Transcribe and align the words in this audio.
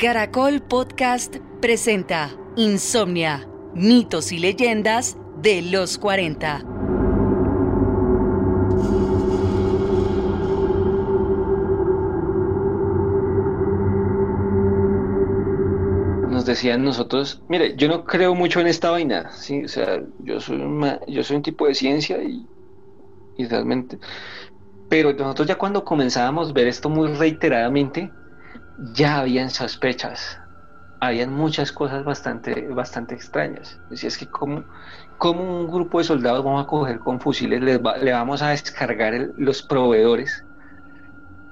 Caracol 0.00 0.62
Podcast 0.62 1.36
presenta 1.60 2.30
Insomnia, 2.56 3.46
mitos 3.74 4.32
y 4.32 4.38
leyendas 4.38 5.18
de 5.42 5.60
los 5.60 5.98
40. 5.98 6.60
Nos 16.30 16.46
decían 16.46 16.82
nosotros, 16.82 17.42
mire, 17.50 17.76
yo 17.76 17.88
no 17.88 18.06
creo 18.06 18.34
mucho 18.34 18.60
en 18.60 18.68
esta 18.68 18.90
vaina, 18.92 19.30
sí, 19.32 19.64
o 19.64 19.68
sea, 19.68 20.00
yo 20.20 20.40
soy 20.40 20.62
un, 20.62 20.98
yo 21.08 21.22
soy 21.22 21.36
un 21.36 21.42
tipo 21.42 21.66
de 21.66 21.74
ciencia 21.74 22.16
y 22.22 22.46
realmente, 23.44 23.98
pero 24.88 25.12
nosotros 25.12 25.46
ya 25.46 25.58
cuando 25.58 25.84
comenzábamos 25.84 26.48
a 26.48 26.52
ver 26.54 26.68
esto 26.68 26.88
muy 26.88 27.12
reiteradamente, 27.12 28.10
ya 28.80 29.20
habían 29.20 29.50
sospechas, 29.50 30.38
habían 31.00 31.32
muchas 31.32 31.72
cosas 31.72 32.04
bastante, 32.04 32.68
bastante 32.68 33.14
extrañas. 33.14 33.80
Decía, 33.88 34.08
es 34.08 34.18
que 34.18 34.28
como, 34.30 34.66
como 35.18 35.42
un 35.60 35.68
grupo 35.68 35.98
de 35.98 36.04
soldados 36.04 36.44
vamos 36.44 36.64
a 36.64 36.66
coger 36.68 36.98
con 37.00 37.20
fusiles, 37.20 37.60
le 37.62 38.12
vamos 38.12 38.42
a 38.42 38.50
descargar 38.50 39.30
los 39.36 39.62
proveedores 39.64 40.46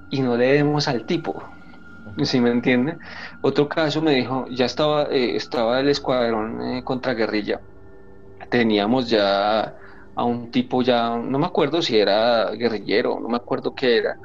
y 0.09 0.21
no 0.23 0.37
le 0.37 0.53
demos 0.55 0.89
al 0.89 1.05
tipo. 1.07 1.43
¿Sí 2.25 2.41
me 2.41 2.51
entiende? 2.51 2.99
Otro 3.43 3.69
caso 3.69 4.03
me 4.03 4.13
dijo, 4.15 4.47
ya 4.51 4.65
estaba, 4.67 5.05
eh, 5.05 5.37
estaba 5.37 5.81
el 5.81 5.89
escuadrón 5.89 6.63
eh, 6.79 6.85
contra 6.85 7.15
guerrilla. 7.15 7.61
Teníamos 8.51 9.09
ya 9.11 9.75
a 10.15 10.25
un 10.25 10.51
tipo 10.51 10.83
ya, 10.83 11.17
no 11.17 11.39
me 11.39 11.47
acuerdo 11.47 11.83
si 11.83 11.99
era 11.99 12.51
guerrillero, 12.53 13.21
no 13.21 13.29
me 13.29 13.37
acuerdo 13.37 13.75
qué 13.75 13.99
era, 13.99 14.19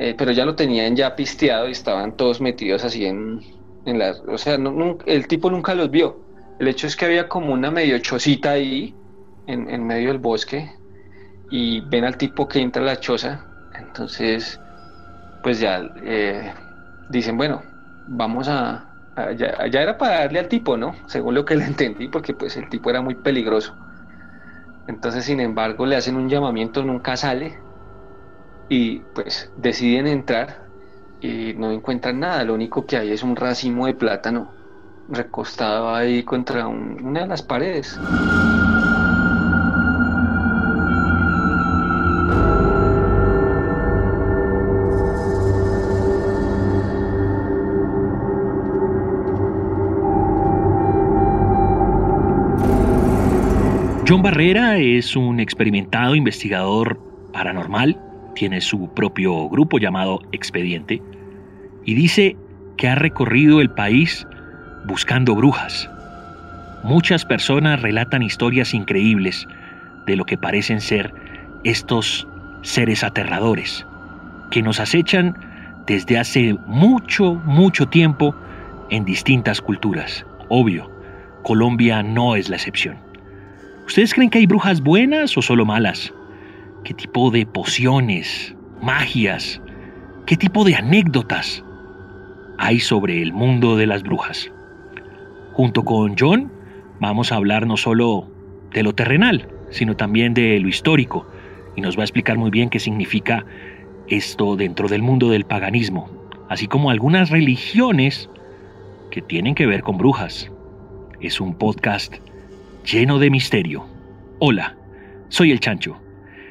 eh, 0.00 0.14
pero 0.16 0.30
ya 0.30 0.44
lo 0.44 0.54
tenían 0.54 0.94
ya 0.94 1.16
pisteado 1.16 1.68
y 1.68 1.72
estaban 1.72 2.16
todos 2.16 2.40
metidos 2.40 2.84
así 2.84 3.04
en, 3.04 3.40
en. 3.84 4.00
O 4.28 4.38
sea, 4.38 4.56
el 5.06 5.26
tipo 5.26 5.50
nunca 5.50 5.74
los 5.74 5.90
vio. 5.90 6.20
El 6.60 6.68
hecho 6.68 6.86
es 6.86 6.94
que 6.94 7.06
había 7.06 7.28
como 7.28 7.52
una 7.52 7.72
medio 7.72 7.98
chocita 7.98 8.52
ahí, 8.52 8.94
en, 9.46 9.68
en 9.68 9.84
medio 9.84 10.08
del 10.08 10.18
bosque, 10.18 10.70
y 11.50 11.80
ven 11.80 12.04
al 12.04 12.16
tipo 12.16 12.46
que 12.46 12.60
entra 12.60 12.82
a 12.82 12.86
la 12.86 13.00
choza, 13.00 13.44
entonces, 13.74 14.60
pues 15.42 15.58
ya 15.58 15.82
eh, 16.02 16.52
dicen, 17.08 17.36
bueno, 17.36 17.62
vamos 18.06 18.48
a... 18.48 18.84
ya, 19.36 19.66
ya, 19.68 19.82
era 19.82 19.98
para 19.98 20.20
darle 20.20 20.38
al 20.40 20.48
tipo, 20.48 20.76
¿no? 20.76 20.94
Según 21.08 21.34
lo 21.34 21.44
que 21.44 21.56
le 21.56 21.64
entendí, 21.64 22.08
porque 22.08 22.34
pues 22.34 22.56
el 22.56 22.68
tipo 22.68 22.90
era 22.90 23.00
muy 23.00 23.16
peligroso. 23.16 23.74
Entonces, 24.86 25.24
sin 25.24 25.40
embargo, 25.40 25.86
le 25.86 25.96
hacen 25.96 26.16
un 26.16 26.28
llamamiento, 26.28 26.84
nunca 26.84 27.16
sale, 27.16 27.58
y 28.68 28.98
pues 29.14 29.50
deciden 29.56 30.06
entrar 30.06 30.66
y 31.20 31.54
no 31.54 31.72
encuentran 31.72 32.20
nada, 32.20 32.44
lo 32.44 32.54
único 32.54 32.86
que 32.86 32.96
hay 32.96 33.10
es 33.10 33.22
un 33.22 33.34
racimo 33.34 33.86
de 33.86 33.94
plátano 33.94 34.50
recostado 35.08 35.94
ahí 35.94 36.22
contra 36.22 36.68
una 36.68 37.20
de 37.20 37.26
las 37.26 37.42
paredes. 37.42 37.98
John 54.06 54.22
Barrera 54.22 54.78
es 54.78 55.16
un 55.16 55.38
experimentado 55.38 56.14
investigador 56.14 56.98
paranormal 57.30 58.07
tiene 58.38 58.60
su 58.60 58.94
propio 58.94 59.48
grupo 59.48 59.78
llamado 59.78 60.20
Expediente 60.30 61.02
y 61.84 61.94
dice 61.94 62.36
que 62.76 62.88
ha 62.88 62.94
recorrido 62.94 63.60
el 63.60 63.68
país 63.68 64.28
buscando 64.84 65.34
brujas. 65.34 65.90
Muchas 66.84 67.24
personas 67.24 67.82
relatan 67.82 68.22
historias 68.22 68.74
increíbles 68.74 69.48
de 70.06 70.14
lo 70.14 70.24
que 70.24 70.38
parecen 70.38 70.80
ser 70.80 71.12
estos 71.64 72.28
seres 72.62 73.02
aterradores 73.02 73.84
que 74.52 74.62
nos 74.62 74.78
acechan 74.78 75.36
desde 75.88 76.16
hace 76.16 76.54
mucho, 76.66 77.34
mucho 77.44 77.88
tiempo 77.88 78.36
en 78.90 79.04
distintas 79.04 79.60
culturas. 79.60 80.24
Obvio, 80.48 80.88
Colombia 81.42 82.04
no 82.04 82.36
es 82.36 82.48
la 82.48 82.56
excepción. 82.56 82.98
¿Ustedes 83.84 84.14
creen 84.14 84.30
que 84.30 84.38
hay 84.38 84.46
brujas 84.46 84.80
buenas 84.80 85.36
o 85.36 85.42
solo 85.42 85.66
malas? 85.66 86.12
Qué 86.84 86.94
tipo 86.94 87.30
de 87.30 87.46
pociones, 87.46 88.54
magias, 88.80 89.60
qué 90.26 90.36
tipo 90.36 90.64
de 90.64 90.76
anécdotas 90.76 91.64
hay 92.58 92.80
sobre 92.80 93.22
el 93.22 93.32
mundo 93.32 93.76
de 93.76 93.86
las 93.86 94.02
brujas. 94.02 94.50
Junto 95.52 95.84
con 95.84 96.16
John 96.18 96.50
vamos 97.00 97.32
a 97.32 97.36
hablar 97.36 97.66
no 97.66 97.76
solo 97.76 98.28
de 98.72 98.82
lo 98.82 98.94
terrenal, 98.94 99.48
sino 99.70 99.96
también 99.96 100.34
de 100.34 100.58
lo 100.60 100.68
histórico, 100.68 101.26
y 101.76 101.80
nos 101.80 101.96
va 101.96 102.02
a 102.02 102.04
explicar 102.04 102.38
muy 102.38 102.50
bien 102.50 102.70
qué 102.70 102.80
significa 102.80 103.44
esto 104.08 104.56
dentro 104.56 104.88
del 104.88 105.02
mundo 105.02 105.30
del 105.30 105.44
paganismo, 105.44 106.08
así 106.48 106.66
como 106.66 106.90
algunas 106.90 107.30
religiones 107.30 108.30
que 109.10 109.22
tienen 109.22 109.54
que 109.54 109.66
ver 109.66 109.82
con 109.82 109.98
brujas. 109.98 110.50
Es 111.20 111.40
un 111.40 111.54
podcast 111.54 112.16
lleno 112.84 113.18
de 113.18 113.30
misterio. 113.30 113.86
Hola, 114.38 114.76
soy 115.28 115.50
el 115.50 115.60
Chancho 115.60 116.07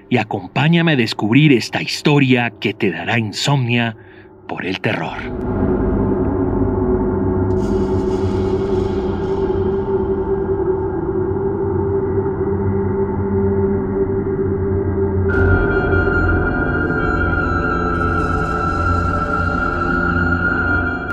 y 0.09 0.18
acompáñame 0.18 0.94
a 0.94 0.95
descubrir 0.95 1.51
esta 1.53 1.81
historia 1.81 2.53
que 2.59 2.73
te 2.73 2.91
dará 2.91 3.19
insomnia 3.19 3.95
por 4.47 4.66
el 4.66 4.79
terror. 4.79 5.18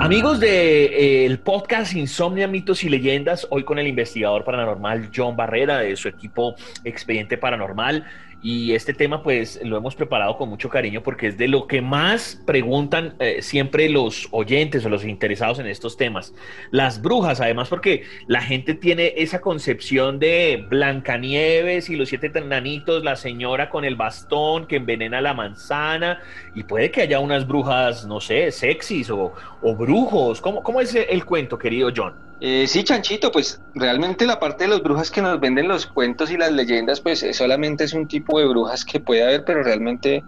Amigos 0.05 0.39
del 0.39 0.49
de, 0.51 1.25
eh, 1.25 1.37
podcast 1.43 1.95
Insomnia, 1.95 2.47
Mitos 2.47 2.83
y 2.83 2.89
Leyendas, 2.89 3.47
hoy 3.49 3.63
con 3.63 3.79
el 3.79 3.87
investigador 3.87 4.43
paranormal 4.43 5.09
John 5.13 5.35
Barrera 5.35 5.79
de 5.79 5.95
su 5.95 6.07
equipo 6.07 6.55
Expediente 6.83 7.39
Paranormal. 7.39 8.05
Y 8.47 8.75
este 8.75 8.93
tema 8.93 9.23
pues 9.23 9.59
lo 9.63 9.75
hemos 9.75 9.95
preparado 9.95 10.37
con 10.37 10.49
mucho 10.49 10.69
cariño 10.69 11.01
porque 11.01 11.25
es 11.25 11.37
de 11.39 11.47
lo 11.47 11.65
que 11.65 11.81
más 11.81 12.39
preguntan 12.45 13.15
eh, 13.17 13.41
siempre 13.41 13.89
los 13.89 14.27
oyentes 14.29 14.85
o 14.85 14.89
los 14.89 15.03
interesados 15.03 15.57
en 15.57 15.65
estos 15.65 15.97
temas. 15.97 16.31
Las 16.69 17.01
brujas, 17.01 17.41
además 17.41 17.69
porque 17.69 18.03
la 18.27 18.41
gente 18.41 18.75
tiene 18.75 19.15
esa 19.17 19.41
concepción 19.41 20.19
de 20.19 20.63
Blancanieves 20.69 21.89
y 21.89 21.95
los 21.95 22.09
siete 22.09 22.29
nanitos, 22.39 23.03
la 23.03 23.15
señora 23.15 23.71
con 23.71 23.83
el 23.83 23.95
bastón 23.95 24.67
que 24.67 24.75
envenena 24.75 25.21
la 25.21 25.33
manzana 25.33 26.21
y 26.53 26.65
puede 26.65 26.91
que 26.91 27.01
haya 27.01 27.19
unas 27.19 27.47
brujas, 27.47 28.05
no 28.05 28.21
sé, 28.21 28.51
sexys 28.51 29.09
o, 29.09 29.33
o 29.63 29.75
brujos. 29.75 30.39
¿Cómo, 30.39 30.61
¿Cómo 30.61 30.81
es 30.81 30.93
el 30.93 31.25
cuento, 31.25 31.57
querido 31.57 31.89
John? 31.95 32.13
Eh, 32.41 32.67
sí, 32.67 32.83
Chanchito, 32.83 33.31
pues 33.31 33.61
realmente 33.73 34.25
la 34.25 34.39
parte 34.39 34.65
de 34.65 34.69
las 34.69 34.83
brujas 34.83 35.09
que 35.09 35.21
nos 35.21 35.39
venden 35.39 35.67
los 35.67 35.85
cuentos 35.85 36.31
y 36.31 36.37
las 36.37 36.51
leyendas, 36.51 36.99
pues 36.99 37.23
eh, 37.23 37.33
solamente 37.33 37.85
es 37.85 37.93
un 37.93 38.07
tipo 38.07 38.39
de 38.39 38.47
brujas 38.47 38.83
que 38.83 38.99
puede 38.99 39.23
haber, 39.23 39.45
pero 39.45 39.63
realmente 39.63 40.21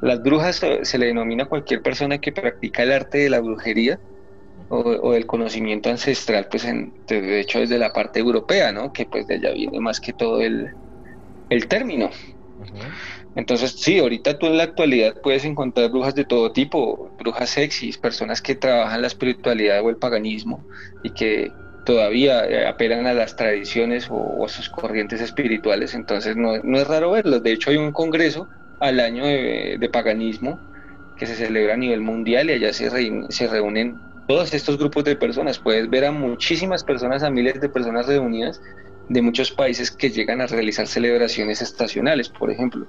las 0.00 0.22
brujas 0.22 0.56
se, 0.56 0.98
le 0.98 1.06
denomina 1.06 1.44
a 1.44 1.48
cualquier 1.48 1.82
persona 1.82 2.18
que 2.18 2.32
practica 2.32 2.82
el 2.82 2.92
arte 2.92 3.18
de 3.18 3.30
la 3.30 3.40
brujería 3.40 4.00
o, 4.68 5.14
el 5.14 5.26
conocimiento 5.26 5.90
ancestral, 5.90 6.46
pues 6.50 6.64
en, 6.64 6.94
de 7.06 7.40
hecho 7.40 7.58
desde 7.58 7.76
la 7.76 7.92
parte 7.92 8.20
europea, 8.20 8.72
¿no? 8.72 8.92
Que 8.92 9.04
pues 9.04 9.26
de 9.26 9.34
allá 9.34 9.50
viene 9.50 9.80
más 9.80 10.00
que 10.00 10.12
todo 10.12 10.40
el, 10.40 10.70
el 11.50 11.66
término. 11.66 12.10
Entonces, 13.34 13.76
sí, 13.76 13.98
ahorita 13.98 14.38
tú 14.38 14.46
en 14.46 14.56
la 14.56 14.64
actualidad 14.64 15.14
puedes 15.22 15.44
encontrar 15.44 15.90
brujas 15.90 16.14
de 16.14 16.24
todo 16.24 16.52
tipo, 16.52 17.14
brujas 17.18 17.50
sexys, 17.50 17.98
personas 17.98 18.42
que 18.42 18.56
trabajan 18.56 19.02
la 19.02 19.06
espiritualidad 19.06 19.82
o 19.82 19.90
el 19.90 19.96
paganismo 19.96 20.66
y 21.02 21.10
que 21.10 21.52
todavía 21.84 22.44
eh, 22.46 22.66
apelan 22.66 23.06
a 23.06 23.14
las 23.14 23.36
tradiciones 23.36 24.08
o, 24.10 24.44
a 24.44 24.48
sus 24.48 24.68
corrientes 24.68 25.20
espirituales. 25.20 25.94
Entonces, 25.94 26.36
no, 26.36 26.56
es 26.56 26.88
raro 26.88 27.12
verlos. 27.12 27.42
De 27.42 27.52
hecho, 27.52 27.70
hay 27.70 27.76
un 27.76 27.92
congreso 27.92 28.48
al 28.80 28.98
año 28.98 29.26
de, 29.26 29.88
paganismo 29.92 30.60
que 31.16 31.26
se 31.26 31.36
celebra 31.36 31.74
a 31.74 31.76
nivel 31.76 32.00
mundial 32.00 32.50
y 32.50 32.54
allá 32.54 32.72
se, 32.72 32.90
se 33.28 33.46
reúnen 33.46 34.00
todos 34.26 34.52
estos 34.54 34.76
grupos 34.76 35.04
de 35.04 35.16
personas. 35.16 35.58
Puedes 35.58 35.88
ver 35.88 36.04
a 36.04 36.12
muchísimas 36.12 36.82
personas, 36.82 37.22
a 37.22 37.30
miles 37.30 37.60
de 37.60 37.68
personas 37.68 38.06
reunidas 38.06 38.60
de 39.10 39.22
muchos 39.22 39.50
países 39.50 39.90
que 39.90 40.10
llegan 40.10 40.40
a 40.40 40.46
realizar 40.46 40.86
celebraciones 40.86 41.60
estacionales, 41.60 42.28
por 42.28 42.48
ejemplo, 42.48 42.86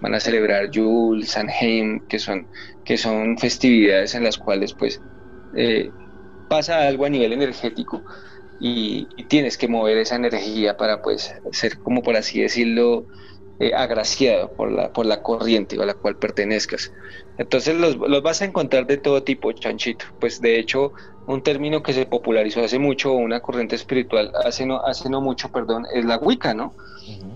van 0.00 0.14
a 0.14 0.20
celebrar 0.20 0.70
Yule, 0.70 1.26
Sanheim, 1.26 2.06
que 2.06 2.20
son, 2.20 2.46
que 2.84 2.96
son 2.96 3.36
festividades 3.38 4.14
en 4.14 4.22
las 4.22 4.38
cuales 4.38 4.72
pues 4.72 5.00
eh, 5.56 5.90
pasa 6.46 6.86
algo 6.86 7.06
a 7.06 7.08
nivel 7.08 7.32
energético 7.32 8.04
y, 8.60 9.08
tienes 9.28 9.58
que 9.58 9.66
mover 9.66 9.98
esa 9.98 10.14
energía 10.14 10.76
para 10.76 11.02
pues 11.02 11.34
ser 11.50 11.78
como 11.80 12.02
por 12.04 12.16
así 12.16 12.40
decirlo 12.40 13.08
eh, 13.58 13.72
agraciado 13.74 14.52
por 14.54 14.70
la, 14.70 14.92
por 14.92 15.06
la 15.06 15.22
corriente 15.22 15.76
a 15.82 15.86
la 15.86 15.94
cual 15.94 16.18
pertenezcas. 16.18 16.92
Entonces 17.36 17.74
los, 17.74 17.96
los, 17.96 18.22
vas 18.22 18.42
a 18.42 18.44
encontrar 18.44 18.86
de 18.86 18.96
todo 18.96 19.22
tipo, 19.22 19.50
chanchito. 19.52 20.04
Pues 20.20 20.40
de 20.40 20.58
hecho, 20.58 20.92
un 21.26 21.42
término 21.42 21.82
que 21.82 21.92
se 21.92 22.06
popularizó 22.06 22.62
hace 22.62 22.78
mucho, 22.78 23.12
una 23.12 23.40
corriente 23.40 23.74
espiritual 23.74 24.32
hace 24.44 24.66
no, 24.66 24.80
hace 24.80 25.08
no 25.08 25.20
mucho, 25.20 25.50
perdón, 25.50 25.86
es 25.92 26.04
la 26.04 26.18
Wicca, 26.18 26.54
¿no? 26.54 26.74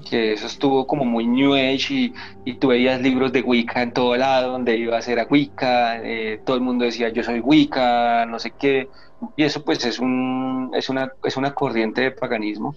Que 0.08 0.32
eso 0.32 0.46
estuvo 0.46 0.86
como 0.86 1.04
muy 1.04 1.26
New 1.26 1.54
Age 1.54 1.92
y, 1.94 2.14
y, 2.44 2.54
tú 2.54 2.68
veías 2.68 3.00
libros 3.02 3.32
de 3.32 3.42
Wicca 3.42 3.82
en 3.82 3.92
todo 3.92 4.16
lado, 4.16 4.52
donde 4.52 4.76
iba 4.76 4.96
a 4.96 5.02
ser 5.02 5.18
a 5.20 5.26
Wicca, 5.28 6.00
eh, 6.02 6.40
todo 6.44 6.56
el 6.56 6.62
mundo 6.62 6.84
decía 6.84 7.10
yo 7.10 7.22
soy 7.22 7.40
Wicca, 7.40 8.24
no 8.26 8.38
sé 8.38 8.52
qué. 8.58 8.88
Y 9.36 9.42
eso 9.42 9.64
pues 9.64 9.84
es, 9.84 9.98
un, 9.98 10.70
es, 10.74 10.88
una, 10.88 11.12
es 11.24 11.36
una 11.36 11.52
corriente 11.52 12.02
de 12.02 12.10
paganismo 12.12 12.74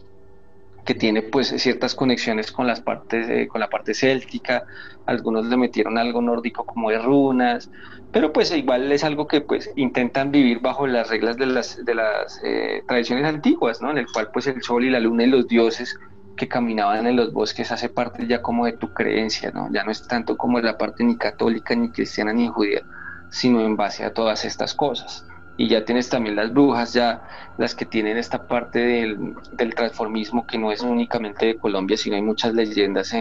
que 0.85 0.95
tiene 0.95 1.21
pues 1.21 1.49
ciertas 1.57 1.95
conexiones 1.95 2.51
con 2.51 2.67
las 2.67 2.81
partes 2.81 3.29
eh, 3.29 3.47
con 3.47 3.61
la 3.61 3.69
parte 3.69 3.93
céltica. 3.93 4.63
Algunos 5.05 5.45
le 5.45 5.57
metieron 5.57 5.97
algo 5.97 6.21
nórdico 6.21 6.65
como 6.65 6.89
de 6.89 6.99
runas 6.99 7.69
pero 8.11 8.33
pues 8.33 8.51
igual 8.51 8.91
es 8.91 9.03
algo 9.03 9.27
que 9.27 9.41
pues 9.41 9.71
intentan 9.75 10.31
vivir 10.31 10.59
bajo 10.59 10.85
las 10.85 11.09
reglas 11.09 11.37
de 11.37 11.45
las 11.45 11.83
de 11.83 11.95
las 11.95 12.41
eh, 12.43 12.83
tradiciones 12.87 13.25
antiguas 13.25 13.81
no 13.81 13.91
en 13.91 13.99
el 13.99 14.05
cual 14.11 14.29
pues 14.33 14.47
el 14.47 14.61
sol 14.61 14.83
y 14.83 14.89
la 14.89 14.99
luna 14.99 15.23
y 15.23 15.27
los 15.27 15.47
dioses 15.47 15.97
que 16.35 16.47
caminaban 16.47 17.07
en 17.07 17.15
los 17.15 17.33
bosques 17.33 17.71
hace 17.71 17.89
parte 17.89 18.27
ya 18.27 18.41
como 18.41 18.65
de 18.65 18.73
tu 18.73 18.93
creencia 18.93 19.51
no 19.51 19.69
ya 19.71 19.83
no 19.83 19.91
es 19.91 20.07
tanto 20.07 20.37
como 20.37 20.59
la 20.59 20.77
parte 20.77 21.03
ni 21.03 21.17
católica 21.17 21.75
ni 21.75 21.91
cristiana 21.91 22.33
ni 22.33 22.47
judía 22.47 22.81
sino 23.29 23.61
en 23.61 23.77
base 23.77 24.03
a 24.03 24.13
todas 24.13 24.43
estas 24.43 24.73
cosas 24.73 25.25
y 25.57 25.67
ya 25.67 25.85
tienes 25.85 26.09
también 26.09 26.35
las 26.35 26.51
brujas, 26.51 26.93
ya 26.93 27.21
las 27.57 27.75
que 27.75 27.85
tienen 27.85 28.17
esta 28.17 28.47
parte 28.47 28.79
del, 28.79 29.35
transformismo 29.75 30.45
que 30.47 30.57
no 30.57 30.71
es 30.71 30.81
únicamente 30.81 31.45
de 31.45 31.57
Colombia, 31.57 31.97
sino 31.97 32.15
hay 32.15 32.21
muchas 32.21 32.53
leyendas, 32.53 33.13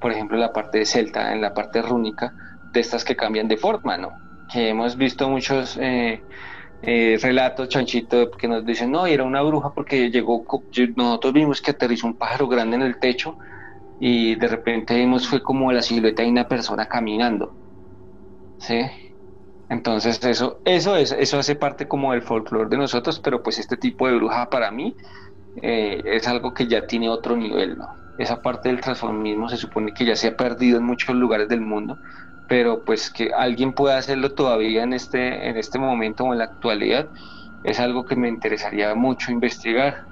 por 0.00 0.12
ejemplo, 0.12 0.36
en 0.36 0.42
la 0.42 0.52
parte 0.52 0.78
de 0.78 0.86
celta, 0.86 1.32
en 1.32 1.40
la 1.40 1.54
parte 1.54 1.82
rúnica, 1.82 2.32
de 2.72 2.80
estas 2.80 3.04
que 3.04 3.16
cambian 3.16 3.48
de 3.48 3.56
forma, 3.56 3.96
¿no? 3.96 4.12
Que 4.52 4.68
hemos 4.68 4.96
visto 4.96 5.28
muchos 5.28 5.76
eh, 5.80 6.22
eh, 6.82 7.18
relatos, 7.20 7.68
chanchito, 7.68 8.30
que 8.30 8.48
nos 8.48 8.64
dicen, 8.64 8.90
no, 8.90 9.06
era 9.06 9.24
una 9.24 9.42
bruja 9.42 9.72
porque 9.74 10.10
llegó, 10.10 10.44
nosotros 10.96 11.32
vimos 11.32 11.60
que 11.60 11.72
aterrizó 11.72 12.06
un 12.06 12.16
pájaro 12.16 12.46
grande 12.48 12.76
en 12.76 12.82
el 12.82 12.98
techo 12.98 13.36
y 13.98 14.34
de 14.36 14.48
repente 14.48 14.94
vimos 14.94 15.28
fue 15.28 15.42
como 15.42 15.72
la 15.72 15.82
silueta 15.82 16.22
de 16.22 16.30
una 16.30 16.48
persona 16.48 16.86
caminando, 16.86 17.54
¿sí? 18.58 18.80
Entonces 19.70 20.22
eso, 20.24 20.60
eso, 20.64 20.96
es, 20.96 21.12
eso 21.12 21.38
hace 21.38 21.54
parte 21.54 21.86
como 21.86 22.12
del 22.12 22.22
folclore 22.22 22.68
de 22.68 22.76
nosotros, 22.76 23.20
pero 23.20 23.42
pues 23.42 23.60
este 23.60 23.76
tipo 23.76 24.08
de 24.08 24.16
bruja 24.16 24.50
para 24.50 24.72
mí 24.72 24.96
eh, 25.62 26.02
es 26.04 26.26
algo 26.26 26.52
que 26.52 26.66
ya 26.66 26.86
tiene 26.88 27.08
otro 27.08 27.36
nivel, 27.36 27.78
¿no? 27.78 27.86
Esa 28.18 28.42
parte 28.42 28.68
del 28.68 28.80
transformismo 28.80 29.48
se 29.48 29.56
supone 29.56 29.94
que 29.94 30.04
ya 30.04 30.16
se 30.16 30.28
ha 30.28 30.36
perdido 30.36 30.78
en 30.78 30.84
muchos 30.84 31.14
lugares 31.14 31.48
del 31.48 31.60
mundo, 31.60 31.98
pero 32.48 32.84
pues 32.84 33.10
que 33.10 33.32
alguien 33.32 33.72
pueda 33.72 33.96
hacerlo 33.96 34.32
todavía 34.32 34.82
en 34.82 34.92
este, 34.92 35.48
en 35.48 35.56
este 35.56 35.78
momento 35.78 36.24
o 36.24 36.32
en 36.32 36.38
la 36.38 36.44
actualidad 36.46 37.08
es 37.62 37.78
algo 37.78 38.04
que 38.04 38.16
me 38.16 38.28
interesaría 38.28 38.94
mucho 38.96 39.30
investigar. 39.30 40.04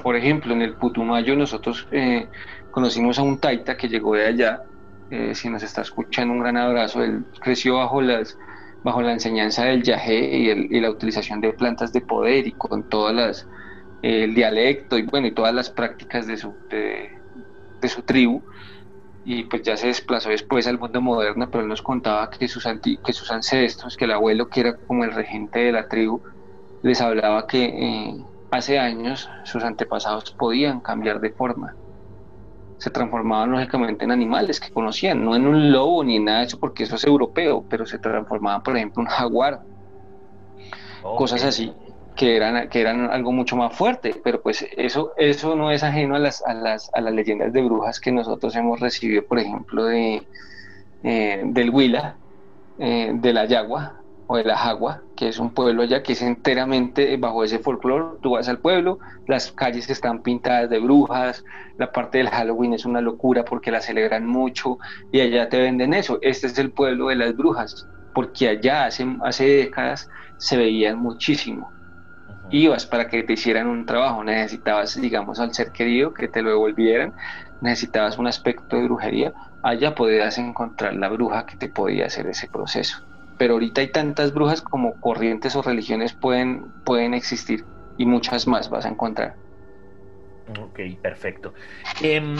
Por 0.00 0.14
ejemplo, 0.14 0.54
en 0.54 0.62
el 0.62 0.74
Putumayo 0.74 1.34
nosotros 1.34 1.88
eh, 1.90 2.28
conocimos 2.70 3.18
a 3.18 3.22
un 3.22 3.38
taita 3.40 3.76
que 3.76 3.88
llegó 3.88 4.14
de 4.14 4.26
allá, 4.26 4.62
eh, 5.10 5.34
si 5.34 5.50
nos 5.50 5.64
está 5.64 5.82
escuchando 5.82 6.32
un 6.34 6.40
gran 6.40 6.56
abrazo, 6.56 7.02
él 7.02 7.24
creció 7.40 7.78
bajo 7.78 8.00
las 8.00 8.38
bajo 8.82 9.02
la 9.02 9.12
enseñanza 9.12 9.64
del 9.64 9.82
yagé 9.82 10.36
y, 10.36 10.80
la 10.80 10.90
utilización 10.90 11.40
de 11.40 11.52
plantas 11.52 11.92
de 11.92 12.00
poder 12.00 12.46
y 12.46 12.52
con 12.52 12.88
todas 12.88 13.14
las 13.14 13.48
el 14.02 14.34
dialecto 14.34 14.98
y 14.98 15.02
bueno 15.02 15.28
y 15.28 15.34
todas 15.34 15.54
las 15.54 15.70
prácticas 15.70 16.26
de 16.26 16.36
su 16.36 16.56
de, 16.68 17.88
su 17.88 18.02
tribu. 18.02 18.42
Y 19.24 19.44
pues 19.44 19.62
ya 19.62 19.76
se 19.76 19.86
desplazó 19.86 20.30
después 20.30 20.66
al 20.66 20.78
mundo 20.78 21.00
moderno 21.00 21.48
pero 21.50 21.62
él 21.62 21.68
nos 21.68 21.82
contaba 21.82 22.28
que 22.30 22.48
sus 22.48 22.66
que 23.04 23.12
sus 23.12 23.30
ancestros 23.30 23.96
que 23.96 24.04
el 24.06 24.12
abuelo 24.12 24.48
que 24.48 24.60
era 24.60 24.76
como 24.76 25.04
el 25.04 25.12
regente 25.12 25.60
de 25.60 25.72
la 25.72 25.86
tribu 25.88 26.22
les 26.82 27.00
hablaba 27.00 27.46
que 27.46 27.64
eh, 27.64 28.26
hace 28.50 28.78
años 28.80 29.28
sus 29.44 29.62
antepasados 29.62 30.32
podían 30.32 30.80
cambiar 30.80 31.20
de 31.20 31.30
forma 31.30 31.76
se 32.82 32.90
transformaban 32.90 33.52
lógicamente 33.52 34.04
en 34.04 34.10
animales 34.10 34.58
que 34.58 34.72
conocían, 34.72 35.24
no 35.24 35.36
en 35.36 35.46
un 35.46 35.70
lobo 35.70 36.02
ni 36.02 36.16
en 36.16 36.24
nada 36.24 36.40
de 36.40 36.46
eso, 36.46 36.58
porque 36.58 36.82
eso 36.82 36.96
es 36.96 37.04
europeo, 37.04 37.64
pero 37.70 37.86
se 37.86 38.00
transformaban, 38.00 38.60
por 38.64 38.76
ejemplo, 38.76 39.02
en 39.02 39.06
un 39.06 39.12
jaguar, 39.12 39.60
cosas 41.00 41.44
así, 41.44 41.72
que 42.16 42.34
eran, 42.34 42.68
que 42.68 42.80
eran 42.80 43.08
algo 43.08 43.30
mucho 43.30 43.54
más 43.54 43.72
fuerte, 43.72 44.20
pero 44.24 44.42
pues 44.42 44.66
eso, 44.76 45.12
eso 45.16 45.54
no 45.54 45.70
es 45.70 45.84
ajeno 45.84 46.16
a 46.16 46.18
las, 46.18 46.42
a 46.44 46.54
las, 46.54 46.90
a 46.92 47.00
las 47.00 47.14
leyendas 47.14 47.52
de 47.52 47.62
brujas 47.62 48.00
que 48.00 48.10
nosotros 48.10 48.56
hemos 48.56 48.80
recibido, 48.80 49.24
por 49.26 49.38
ejemplo, 49.38 49.84
de, 49.84 50.26
eh, 51.04 51.40
del 51.44 51.70
Huila, 51.70 52.16
eh, 52.80 53.12
de 53.14 53.32
la 53.32 53.44
Yagua, 53.44 54.01
o 54.32 54.38
de 54.38 54.44
la 54.44 54.56
Jagua, 54.56 55.02
que 55.14 55.28
es 55.28 55.38
un 55.38 55.52
pueblo 55.52 55.82
allá 55.82 56.02
que 56.02 56.14
es 56.14 56.22
enteramente 56.22 57.18
bajo 57.18 57.44
ese 57.44 57.58
folclore. 57.58 58.18
Tú 58.22 58.30
vas 58.30 58.48
al 58.48 58.58
pueblo, 58.58 58.98
las 59.26 59.52
calles 59.52 59.90
están 59.90 60.22
pintadas 60.22 60.70
de 60.70 60.78
brujas, 60.78 61.44
la 61.76 61.92
parte 61.92 62.16
del 62.16 62.30
Halloween 62.30 62.72
es 62.72 62.86
una 62.86 63.02
locura 63.02 63.44
porque 63.44 63.70
la 63.70 63.82
celebran 63.82 64.26
mucho 64.26 64.78
y 65.12 65.20
allá 65.20 65.50
te 65.50 65.60
venden 65.60 65.92
eso. 65.92 66.18
Este 66.22 66.46
es 66.46 66.58
el 66.58 66.70
pueblo 66.70 67.08
de 67.08 67.16
las 67.16 67.36
brujas, 67.36 67.86
porque 68.14 68.48
allá 68.48 68.86
hace, 68.86 69.06
hace 69.22 69.44
décadas 69.44 70.08
se 70.38 70.56
veían 70.56 70.98
muchísimo. 70.98 71.70
Ibas 72.50 72.86
para 72.86 73.08
que 73.08 73.22
te 73.24 73.34
hicieran 73.34 73.66
un 73.66 73.84
trabajo, 73.84 74.24
necesitabas, 74.24 74.98
digamos, 74.98 75.40
al 75.40 75.52
ser 75.52 75.72
querido 75.72 76.14
que 76.14 76.28
te 76.28 76.40
lo 76.40 76.50
devolvieran, 76.50 77.12
necesitabas 77.60 78.16
un 78.16 78.28
aspecto 78.28 78.76
de 78.76 78.84
brujería, 78.84 79.34
allá 79.62 79.94
podías 79.94 80.38
encontrar 80.38 80.94
la 80.94 81.10
bruja 81.10 81.44
que 81.44 81.56
te 81.56 81.68
podía 81.68 82.06
hacer 82.06 82.26
ese 82.28 82.48
proceso 82.48 83.11
pero 83.42 83.54
ahorita 83.54 83.80
hay 83.80 83.88
tantas 83.88 84.32
brujas 84.32 84.62
como 84.62 85.00
corrientes 85.00 85.56
o 85.56 85.62
religiones 85.62 86.12
pueden, 86.12 86.70
pueden 86.84 87.12
existir 87.12 87.64
y 87.98 88.06
muchas 88.06 88.46
más 88.46 88.70
vas 88.70 88.86
a 88.86 88.90
encontrar. 88.90 89.34
Ok, 90.60 90.78
perfecto. 91.02 91.52
Em, 92.00 92.36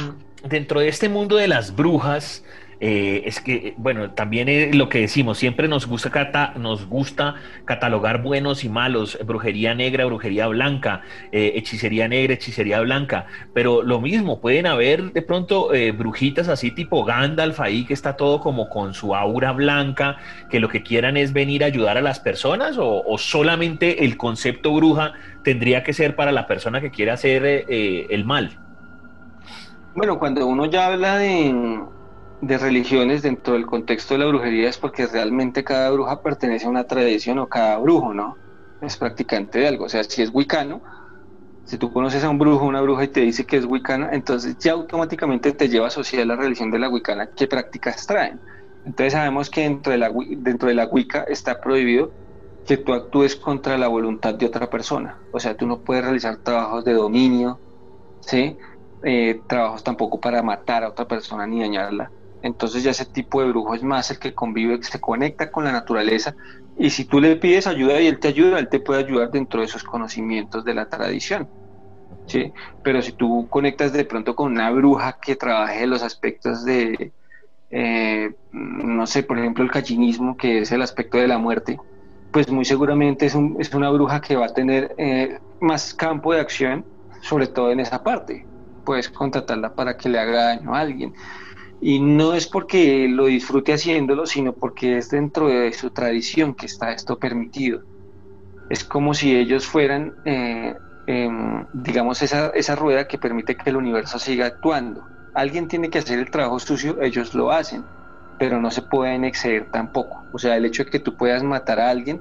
dentro 0.48 0.78
de 0.78 0.86
este 0.86 1.08
mundo 1.08 1.34
de 1.34 1.48
las 1.48 1.74
brujas, 1.74 2.44
eh, 2.84 3.22
es 3.26 3.40
que, 3.40 3.74
bueno, 3.76 4.10
también 4.10 4.48
es 4.48 4.74
lo 4.74 4.88
que 4.88 5.02
decimos, 5.02 5.38
siempre 5.38 5.68
nos 5.68 5.86
gusta, 5.86 6.10
cata, 6.10 6.54
nos 6.56 6.88
gusta 6.88 7.36
catalogar 7.64 8.22
buenos 8.22 8.64
y 8.64 8.68
malos, 8.68 9.16
brujería 9.24 9.72
negra, 9.72 10.04
brujería 10.04 10.48
blanca, 10.48 11.02
eh, 11.30 11.52
hechicería 11.54 12.08
negra, 12.08 12.34
hechicería 12.34 12.80
blanca, 12.80 13.26
pero 13.54 13.84
lo 13.84 14.00
mismo, 14.00 14.40
pueden 14.40 14.66
haber 14.66 15.12
de 15.12 15.22
pronto 15.22 15.72
eh, 15.72 15.92
brujitas 15.92 16.48
así 16.48 16.72
tipo 16.72 17.04
Gandalf 17.04 17.60
ahí, 17.60 17.84
que 17.84 17.94
está 17.94 18.16
todo 18.16 18.40
como 18.40 18.68
con 18.68 18.94
su 18.94 19.14
aura 19.14 19.52
blanca, 19.52 20.16
que 20.50 20.58
lo 20.58 20.68
que 20.68 20.82
quieran 20.82 21.16
es 21.16 21.32
venir 21.32 21.62
a 21.62 21.68
ayudar 21.68 21.98
a 21.98 22.02
las 22.02 22.18
personas, 22.18 22.78
o, 22.78 23.04
o 23.06 23.16
solamente 23.16 24.04
el 24.04 24.16
concepto 24.16 24.74
bruja 24.74 25.12
tendría 25.44 25.84
que 25.84 25.92
ser 25.92 26.16
para 26.16 26.32
la 26.32 26.48
persona 26.48 26.80
que 26.80 26.90
quiere 26.90 27.12
hacer 27.12 27.44
el 27.68 28.24
mal. 28.24 28.58
Bueno, 29.94 30.18
cuando 30.18 30.44
uno 30.48 30.66
ya 30.66 30.86
habla 30.86 31.18
de 31.18 31.84
de 32.42 32.58
religiones 32.58 33.22
dentro 33.22 33.54
del 33.54 33.66
contexto 33.66 34.14
de 34.14 34.20
la 34.20 34.26
brujería 34.26 34.68
es 34.68 34.76
porque 34.76 35.06
realmente 35.06 35.62
cada 35.62 35.90
bruja 35.92 36.20
pertenece 36.22 36.66
a 36.66 36.70
una 36.70 36.84
tradición 36.84 37.38
o 37.38 37.48
cada 37.48 37.78
brujo, 37.78 38.12
¿no? 38.12 38.40
Es 38.80 38.96
practicante 38.96 39.60
de 39.60 39.68
algo. 39.68 39.84
O 39.84 39.88
sea, 39.88 40.02
si 40.02 40.22
es 40.22 40.30
wicano, 40.34 40.82
si 41.64 41.78
tú 41.78 41.92
conoces 41.92 42.24
a 42.24 42.30
un 42.30 42.38
brujo, 42.38 42.66
una 42.66 42.80
bruja 42.80 43.04
y 43.04 43.08
te 43.08 43.20
dice 43.20 43.46
que 43.46 43.58
es 43.58 43.64
wicano, 43.66 44.08
entonces 44.12 44.56
ya 44.58 44.72
automáticamente 44.72 45.52
te 45.52 45.68
lleva 45.68 45.86
a 45.86 45.88
asociar 45.88 46.26
la 46.26 46.36
religión 46.36 46.70
de 46.72 46.80
la 46.80 46.88
wicana 46.90 47.30
qué 47.36 47.46
prácticas 47.46 48.06
traen. 48.06 48.42
Entonces 48.84 49.12
sabemos 49.14 49.48
que 49.50 49.62
dentro 49.62 49.92
de 49.92 49.98
la, 49.98 50.12
dentro 50.38 50.68
de 50.68 50.74
la 50.74 50.86
wicca 50.86 51.24
está 51.28 51.60
prohibido 51.60 52.16
que 52.64 52.78
tú 52.78 52.92
actúes 52.94 53.36
contra 53.36 53.78
la 53.78 53.88
voluntad 53.88 54.34
de 54.34 54.46
otra 54.46 54.68
persona. 54.68 55.22
O 55.30 55.38
sea, 55.40 55.56
tú 55.56 55.66
no 55.66 55.82
puedes 55.82 56.04
realizar 56.04 56.38
trabajos 56.38 56.84
de 56.84 56.94
dominio, 56.94 57.62
¿sí? 58.20 58.58
Eh, 59.02 59.44
trabajos 59.48 59.84
tampoco 59.84 60.20
para 60.20 60.42
matar 60.42 60.84
a 60.84 60.90
otra 60.90 61.06
persona 61.06 61.46
ni 61.46 61.60
dañarla 61.60 62.12
entonces 62.42 62.82
ya 62.82 62.90
ese 62.90 63.06
tipo 63.06 63.40
de 63.40 63.48
brujo 63.48 63.74
es 63.74 63.82
más 63.82 64.10
el 64.10 64.18
que 64.18 64.34
convive, 64.34 64.78
que 64.78 64.86
se 64.86 65.00
conecta 65.00 65.50
con 65.50 65.64
la 65.64 65.72
naturaleza 65.72 66.34
y 66.78 66.90
si 66.90 67.04
tú 67.04 67.20
le 67.20 67.36
pides 67.36 67.66
ayuda 67.66 68.00
y 68.00 68.06
él 68.06 68.18
te 68.18 68.28
ayuda, 68.28 68.58
él 68.58 68.68
te 68.68 68.80
puede 68.80 69.04
ayudar 69.04 69.30
dentro 69.30 69.60
de 69.60 69.66
esos 69.66 69.84
conocimientos 69.84 70.64
de 70.64 70.74
la 70.74 70.88
tradición. 70.88 71.48
¿sí? 72.26 72.52
Pero 72.82 73.02
si 73.02 73.12
tú 73.12 73.46
conectas 73.48 73.92
de 73.92 74.04
pronto 74.04 74.34
con 74.34 74.52
una 74.52 74.70
bruja 74.70 75.18
que 75.20 75.36
trabaje 75.36 75.86
los 75.86 76.02
aspectos 76.02 76.64
de, 76.64 77.12
eh, 77.70 78.32
no 78.52 79.06
sé, 79.06 79.22
por 79.22 79.38
ejemplo 79.38 79.62
el 79.62 79.70
callinismo, 79.70 80.36
que 80.36 80.60
es 80.60 80.72
el 80.72 80.82
aspecto 80.82 81.18
de 81.18 81.28
la 81.28 81.38
muerte, 81.38 81.78
pues 82.32 82.50
muy 82.50 82.64
seguramente 82.64 83.26
es, 83.26 83.34
un, 83.34 83.56
es 83.60 83.72
una 83.74 83.90
bruja 83.90 84.20
que 84.20 84.36
va 84.36 84.46
a 84.46 84.54
tener 84.54 84.94
eh, 84.96 85.38
más 85.60 85.92
campo 85.92 86.32
de 86.32 86.40
acción, 86.40 86.84
sobre 87.20 87.46
todo 87.46 87.70
en 87.70 87.80
esa 87.80 88.02
parte. 88.02 88.46
Puedes 88.84 89.08
contratarla 89.10 89.74
para 89.74 89.96
que 89.96 90.08
le 90.08 90.18
haga 90.18 90.44
daño 90.44 90.74
a 90.74 90.80
alguien 90.80 91.14
y 91.84 91.98
no 91.98 92.34
es 92.34 92.46
porque 92.46 93.08
lo 93.08 93.26
disfrute 93.26 93.72
haciéndolo, 93.72 94.24
sino 94.24 94.52
porque 94.52 94.98
es 94.98 95.10
dentro 95.10 95.48
de 95.48 95.72
su 95.72 95.90
tradición 95.90 96.54
que 96.54 96.66
está 96.66 96.92
esto 96.92 97.18
permitido. 97.18 97.82
Es 98.70 98.84
como 98.84 99.14
si 99.14 99.36
ellos 99.36 99.66
fueran, 99.66 100.14
eh, 100.24 100.76
em, 101.06 101.66
digamos, 101.72 102.22
esa, 102.22 102.50
esa 102.50 102.76
rueda 102.76 103.08
que 103.08 103.18
permite 103.18 103.56
que 103.56 103.70
el 103.70 103.76
universo 103.76 104.20
siga 104.20 104.46
actuando. 104.46 105.04
Alguien 105.34 105.66
tiene 105.66 105.90
que 105.90 105.98
hacer 105.98 106.20
el 106.20 106.30
trabajo 106.30 106.60
sucio, 106.60 107.02
ellos 107.02 107.34
lo 107.34 107.50
hacen. 107.50 107.84
pero 108.38 108.60
no 108.60 108.70
se 108.72 108.82
pueden 108.82 109.24
exceder 109.24 109.68
tampoco. 109.70 110.26
O 110.32 110.38
sea, 110.38 110.56
el 110.56 110.64
hecho 110.64 110.84
de 110.84 110.90
que 110.90 110.98
tú 111.00 111.16
puedas 111.16 111.42
matar 111.44 111.78
a 111.80 111.90
alguien 111.90 112.20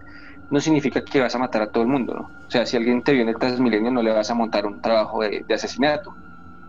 no 0.51 0.59
significa 0.59 1.03
que 1.03 1.19
vas 1.21 1.35
a 1.35 1.39
matar 1.39 1.63
a 1.63 1.71
todo 1.71 1.83
el 1.83 1.89
mundo, 1.89 2.13
¿no? 2.13 2.21
O 2.21 2.49
sea, 2.49 2.65
si 2.65 2.77
alguien 2.77 3.03
te 3.03 3.13
vio 3.13 3.23
en 3.23 3.29
el 3.29 3.37
Transmilenio 3.39 3.91
no 3.91 4.03
le 4.03 4.11
vas 4.11 4.29
a 4.29 4.35
montar 4.35 4.65
un 4.67 4.81
trabajo 4.81 5.21
de, 5.23 5.45
asesinato. 5.49 6.15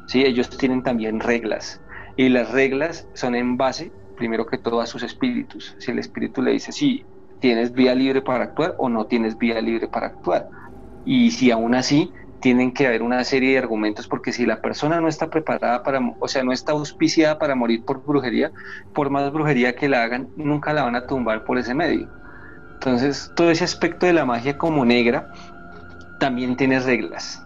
Sí, 0.06 0.22
ellos 0.24 0.48
tienen 0.50 0.82
también 0.82 1.20
reglas 1.20 1.82
y 2.16 2.28
las 2.28 2.50
reglas 2.50 3.06
son 3.14 3.34
en 3.34 3.56
base, 3.56 3.90
primero 4.16 4.46
que 4.46 4.58
todo, 4.58 4.80
a 4.80 4.86
sus 4.86 5.02
espíritus. 5.02 5.74
Si 5.78 5.90
el 5.90 5.98
espíritu 5.98 6.42
le 6.42 6.52
dice, 6.52 6.72
sí, 6.72 7.04
tienes 7.40 7.72
vía 7.72 7.94
libre 7.94 8.22
para 8.22 8.44
actuar 8.44 8.74
o 8.78 8.88
no 8.88 9.06
tienes 9.06 9.36
vía 9.38 9.60
libre 9.60 9.88
para 9.88 10.08
actuar. 10.08 10.48
Y 11.04 11.30
si 11.32 11.50
aún 11.50 11.74
así 11.74 12.12
tienen 12.40 12.72
que 12.72 12.86
haber 12.86 13.02
una 13.02 13.22
serie 13.24 13.52
de 13.52 13.58
argumentos 13.58 14.08
porque 14.08 14.32
si 14.32 14.46
la 14.46 14.60
persona 14.60 15.00
no 15.00 15.08
está 15.08 15.28
preparada 15.28 15.82
para, 15.82 16.00
o 16.18 16.28
sea, 16.28 16.42
no 16.44 16.52
está 16.52 16.72
auspiciada 16.72 17.38
para 17.38 17.54
morir 17.54 17.84
por 17.84 18.04
brujería, 18.04 18.52
por 18.94 19.10
más 19.10 19.32
brujería 19.32 19.74
que 19.74 19.88
la 19.88 20.02
hagan, 20.02 20.28
nunca 20.36 20.72
la 20.72 20.82
van 20.82 20.96
a 20.96 21.06
tumbar 21.06 21.44
por 21.44 21.58
ese 21.58 21.74
medio. 21.74 22.08
Entonces, 22.74 23.30
todo 23.36 23.50
ese 23.50 23.64
aspecto 23.64 24.06
de 24.06 24.12
la 24.12 24.24
magia 24.24 24.58
como 24.58 24.84
negra 24.84 25.28
también 26.18 26.56
tiene 26.56 26.80
reglas. 26.80 27.44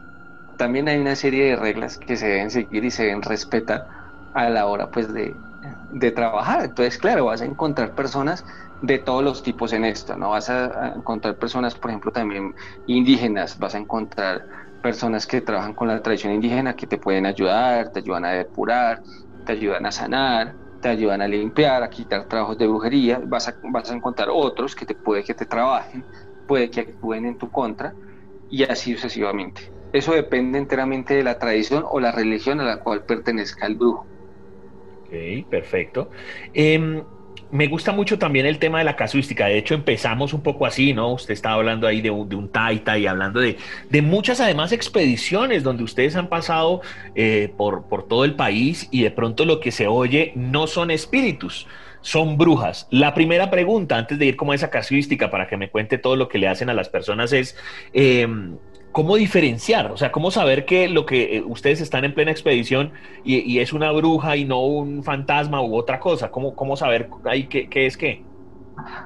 También 0.56 0.88
hay 0.88 0.98
una 0.98 1.14
serie 1.14 1.44
de 1.44 1.56
reglas 1.56 1.98
que 1.98 2.16
se 2.16 2.26
deben 2.26 2.50
seguir 2.50 2.84
y 2.84 2.90
se 2.90 3.04
deben 3.04 3.22
respetar 3.22 3.95
a 4.36 4.50
la 4.50 4.66
hora 4.66 4.90
pues 4.90 5.12
de, 5.12 5.40
trabajar. 6.12 6.64
Entonces, 6.66 6.98
claro, 6.98 7.24
vas 7.26 7.40
a 7.40 7.46
encontrar 7.46 7.94
personas 7.94 8.44
de 8.80 8.98
todos 8.98 9.24
los 9.24 9.42
tipos 9.42 9.72
en 9.72 9.84
esto, 9.84 10.16
¿no? 10.16 10.30
Vas 10.30 10.50
a 10.50 10.92
encontrar 10.94 11.38
personas, 11.38 11.74
por 11.74 11.90
ejemplo, 11.90 12.12
también 12.12 12.54
indígenas, 12.84 13.58
vas 13.58 13.74
a 13.74 13.78
encontrar 13.78 14.44
personas 14.80 15.26
que 15.26 15.40
trabajan 15.40 15.74
con 15.74 15.88
la 15.88 16.02
tradición 16.02 16.34
indígena 16.34 16.76
que 16.76 16.86
te 16.86 16.98
pueden 16.98 17.24
ayudar, 17.26 17.90
te 17.90 18.00
ayudan 18.00 18.26
a 18.26 18.32
depurar, 18.32 19.00
te 19.44 19.52
ayudan 19.52 19.86
a 19.86 19.92
sanar, 19.92 20.56
te 20.80 20.88
ayudan 20.90 21.22
a 21.22 21.28
limpiar, 21.28 21.82
a 21.82 21.88
quitar 21.88 22.26
trabajos 22.28 22.58
de 22.58 22.66
brujería, 22.66 23.20
vas 23.24 23.48
a, 23.48 23.56
vas 23.72 23.90
a 23.90 23.94
encontrar 23.94 24.28
otros 24.30 24.74
que 24.74 24.84
te 24.86 24.94
puede 24.94 25.24
que 25.24 25.34
te 25.34 25.46
trabajen, 25.46 26.06
puede 26.44 26.70
que 26.70 26.80
actúen 26.80 27.24
en 27.26 27.38
tu 27.38 27.50
contra 27.50 27.96
y 28.48 28.64
así 28.64 28.94
sucesivamente. 28.94 29.62
Eso 29.92 30.12
depende 30.12 30.58
enteramente 30.58 31.14
de 31.14 31.24
la 31.24 31.38
tradición 31.38 31.84
o 31.88 32.00
la 32.00 32.12
religión 32.12 32.60
a 32.60 32.64
la 32.64 32.78
cual 32.80 33.04
pertenezca 33.06 33.66
el 33.66 33.76
brujo. 33.76 34.08
Ok, 35.06 35.48
perfecto. 35.48 36.10
Em, 36.52 37.02
me 37.50 37.68
gusta 37.68 37.92
mucho 37.92 38.18
también 38.18 38.44
el 38.46 38.58
tema 38.58 38.78
de 38.78 38.84
la 38.84 38.96
casuística. 38.96 39.46
De 39.46 39.58
hecho, 39.58 39.74
empezamos 39.74 40.32
un 40.32 40.42
poco 40.42 40.66
así, 40.66 40.92
¿no? 40.92 41.12
Usted 41.12 41.32
estaba 41.32 41.54
hablando 41.54 41.86
ahí 41.86 42.00
de 42.00 42.10
un, 42.10 42.28
de 42.28 42.36
taita 42.48 42.98
y 42.98 43.06
hablando 43.06 43.40
de, 43.40 43.56
muchas, 44.02 44.40
además, 44.40 44.72
expediciones 44.72 45.62
donde 45.62 45.84
ustedes 45.84 46.16
han 46.16 46.28
pasado 46.28 46.80
eh, 47.14 47.52
por, 47.56 47.84
por 47.88 48.08
todo 48.08 48.24
el 48.24 48.34
país 48.34 48.88
y 48.90 49.02
de 49.02 49.10
pronto 49.10 49.44
lo 49.44 49.60
que 49.60 49.70
se 49.70 49.86
oye 49.86 50.32
no 50.34 50.66
son 50.66 50.90
espíritus, 50.90 51.66
son 52.00 52.36
brujas. 52.36 52.88
La 52.90 53.14
primera 53.14 53.50
pregunta, 53.50 53.96
antes 53.96 54.18
de 54.18 54.26
ir 54.26 54.36
como 54.36 54.52
a 54.52 54.54
esa 54.56 54.70
casuística, 54.70 55.30
para 55.30 55.46
que 55.46 55.56
me 55.56 55.70
cuente 55.70 55.98
todo 55.98 56.16
lo 56.16 56.28
que 56.28 56.38
le 56.38 56.48
hacen 56.48 56.68
a 56.68 56.74
las 56.74 56.88
personas, 56.88 57.32
es 57.32 57.56
em, 57.92 58.56
¿cómo 58.92 59.16
diferenciar? 59.16 59.90
O 59.90 59.96
sea, 59.96 60.12
¿cómo 60.12 60.30
saber 60.30 60.64
que 60.64 60.88
lo 60.88 61.06
que 61.06 61.36
eh, 61.36 61.42
ustedes 61.42 61.80
están 61.80 62.04
en 62.04 62.14
plena 62.14 62.30
expedición 62.30 62.92
y, 63.24 63.58
es 63.58 63.72
una 63.72 63.92
bruja 63.92 64.36
y 64.36 64.44
no 64.44 64.64
un 64.64 65.02
fantasma 65.02 65.62
u 65.62 65.74
otra 65.76 66.00
cosa? 66.00 66.30
¿Cómo, 66.30 66.54
cómo 66.54 66.76
saber 66.76 67.10
ahí 67.24 67.46
qué, 67.46 67.86
es 67.86 67.96
qué? 67.96 68.22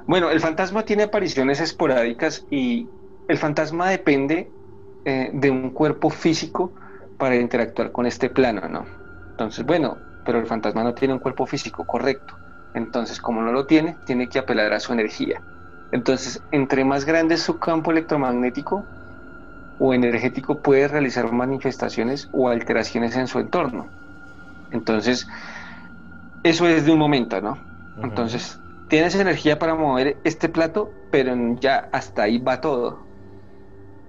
Bueno, 0.06 0.30
el 0.30 0.40
fantasma 0.40 0.84
tiene 0.84 1.04
apariciones 1.04 1.60
esporádicas 1.60 2.46
y 2.50 2.86
el 3.28 3.38
fantasma 3.38 3.90
depende 3.90 4.50
eh, 5.04 5.30
de 5.32 5.50
un 5.50 5.70
cuerpo 5.70 6.10
físico 6.10 6.72
para 7.18 7.36
interactuar 7.36 7.92
con 7.92 8.06
este 8.06 8.30
plano, 8.30 8.68
¿no? 8.68 8.86
Entonces, 9.30 9.64
bueno, 9.64 9.96
pero 10.24 10.38
el 10.38 10.46
fantasma 10.46 10.84
no 10.84 10.94
tiene 10.94 11.14
un 11.14 11.20
cuerpo 11.20 11.46
físico 11.46 11.84
correcto. 11.84 12.34
Entonces, 12.74 13.20
como 13.20 13.42
no 13.42 13.52
lo 13.52 13.66
tiene, 13.66 13.96
tiene 14.06 14.28
que 14.28 14.38
apelar 14.38 14.72
a 14.72 14.80
su 14.80 14.92
energía. 14.92 15.42
Entonces, 15.92 16.42
entre 16.52 16.84
más 16.84 17.04
grande 17.04 17.34
es 17.34 17.42
su 17.42 17.58
campo 17.58 17.90
electromagnético, 17.90 18.84
o 19.82 19.94
energético 19.94 20.60
puede 20.62 20.88
realizar 20.88 21.32
manifestaciones 21.32 22.28
o 22.32 22.50
alteraciones 22.50 23.16
en 23.16 23.28
su 23.28 23.38
entorno. 23.40 23.94
Entonces, 24.70 25.28
eso 26.42 26.66
es 26.68 26.84
de 26.84 26.92
un 26.92 26.98
momento, 26.98 27.40
¿no? 27.40 27.68
Entonces, 28.00 28.62
tienes 28.86 29.14
energía 29.14 29.58
para 29.58 29.74
mover 29.74 30.20
este 30.24 30.48
plato, 30.48 30.96
pero 31.10 31.34
ya 31.60 31.76
hasta 31.92 32.22
ahí 32.24 32.38
va 32.38 32.60
todo. 32.60 33.10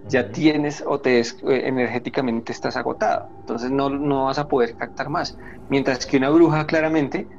Ya 0.03 0.31
tienes 0.31 0.83
o 0.85 0.99
te 1.01 1.19
eh, 1.19 1.25
energéticamente 1.43 2.51
estás 2.51 2.75
agotado. 2.75 3.29
Entonces 3.39 3.71
no, 3.71 3.89
no 3.89 4.25
vas 4.25 4.39
a 4.39 4.47
poder 4.47 4.75
captar 4.75 5.09
más. 5.09 5.37
Mientras 5.67 6.05
que 6.05 6.17
una 6.17 6.29
bruja 6.31 6.65
claramente 6.65 7.29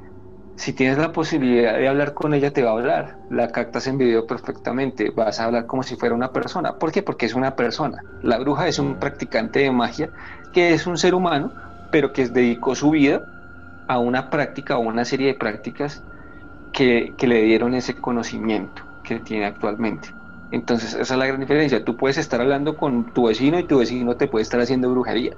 si 0.55 0.73
tienes 0.73 0.97
la 0.97 1.11
posibilidad 1.11 1.77
de 1.77 1.87
hablar 1.87 2.13
con 2.13 2.33
ella, 2.33 2.51
te 2.53 2.63
va 2.63 2.71
a 2.71 2.73
hablar. 2.73 3.19
La 3.27 3.51
captas 3.51 3.87
en 3.87 3.97
video 3.97 4.25
perfectamente. 4.27 5.11
Vas 5.11 5.39
a 5.39 5.45
hablar 5.45 5.65
como 5.65 5.83
si 5.83 5.95
fuera 5.97 6.15
una 6.15 6.31
persona. 6.31 6.77
¿Por 6.77 6.91
qué? 6.91 7.03
Porque 7.03 7.25
es 7.25 7.33
una 7.35 7.55
persona. 7.55 8.05
La 8.21 8.39
bruja 8.39 8.67
es 8.67 8.79
un 8.79 8.99
practicante 8.99 9.59
de 9.59 9.71
magia 9.71 10.11
que 10.51 10.73
es 10.73 10.87
un 10.87 10.97
ser 10.97 11.15
humano, 11.15 11.53
pero 11.89 12.13
que 12.13 12.27
dedicó 12.29 12.75
su 12.75 12.91
vida 12.91 13.23
a 13.87 13.99
una 13.99 14.29
práctica 14.29 14.77
o 14.77 14.81
una 14.81 15.05
serie 15.05 15.27
de 15.27 15.35
prácticas 15.35 16.05
que, 16.71 17.15
que 17.17 17.27
le 17.27 17.41
dieron 17.43 17.73
ese 17.75 17.99
conocimiento 17.99 18.83
que 19.03 19.19
tiene 19.19 19.45
actualmente. 19.45 20.09
Entonces, 20.51 20.93
esa 20.93 21.13
es 21.15 21.19
la 21.19 21.25
gran 21.27 21.39
diferencia. 21.41 21.83
Tú 21.83 21.97
puedes 21.97 22.17
estar 22.17 22.41
hablando 22.41 22.77
con 22.77 23.11
tu 23.13 23.27
vecino 23.27 23.59
y 23.59 23.67
tu 23.67 23.79
vecino 23.79 24.17
te 24.17 24.27
puede 24.27 24.43
estar 24.43 24.59
haciendo 24.61 24.91
brujería. 24.91 25.37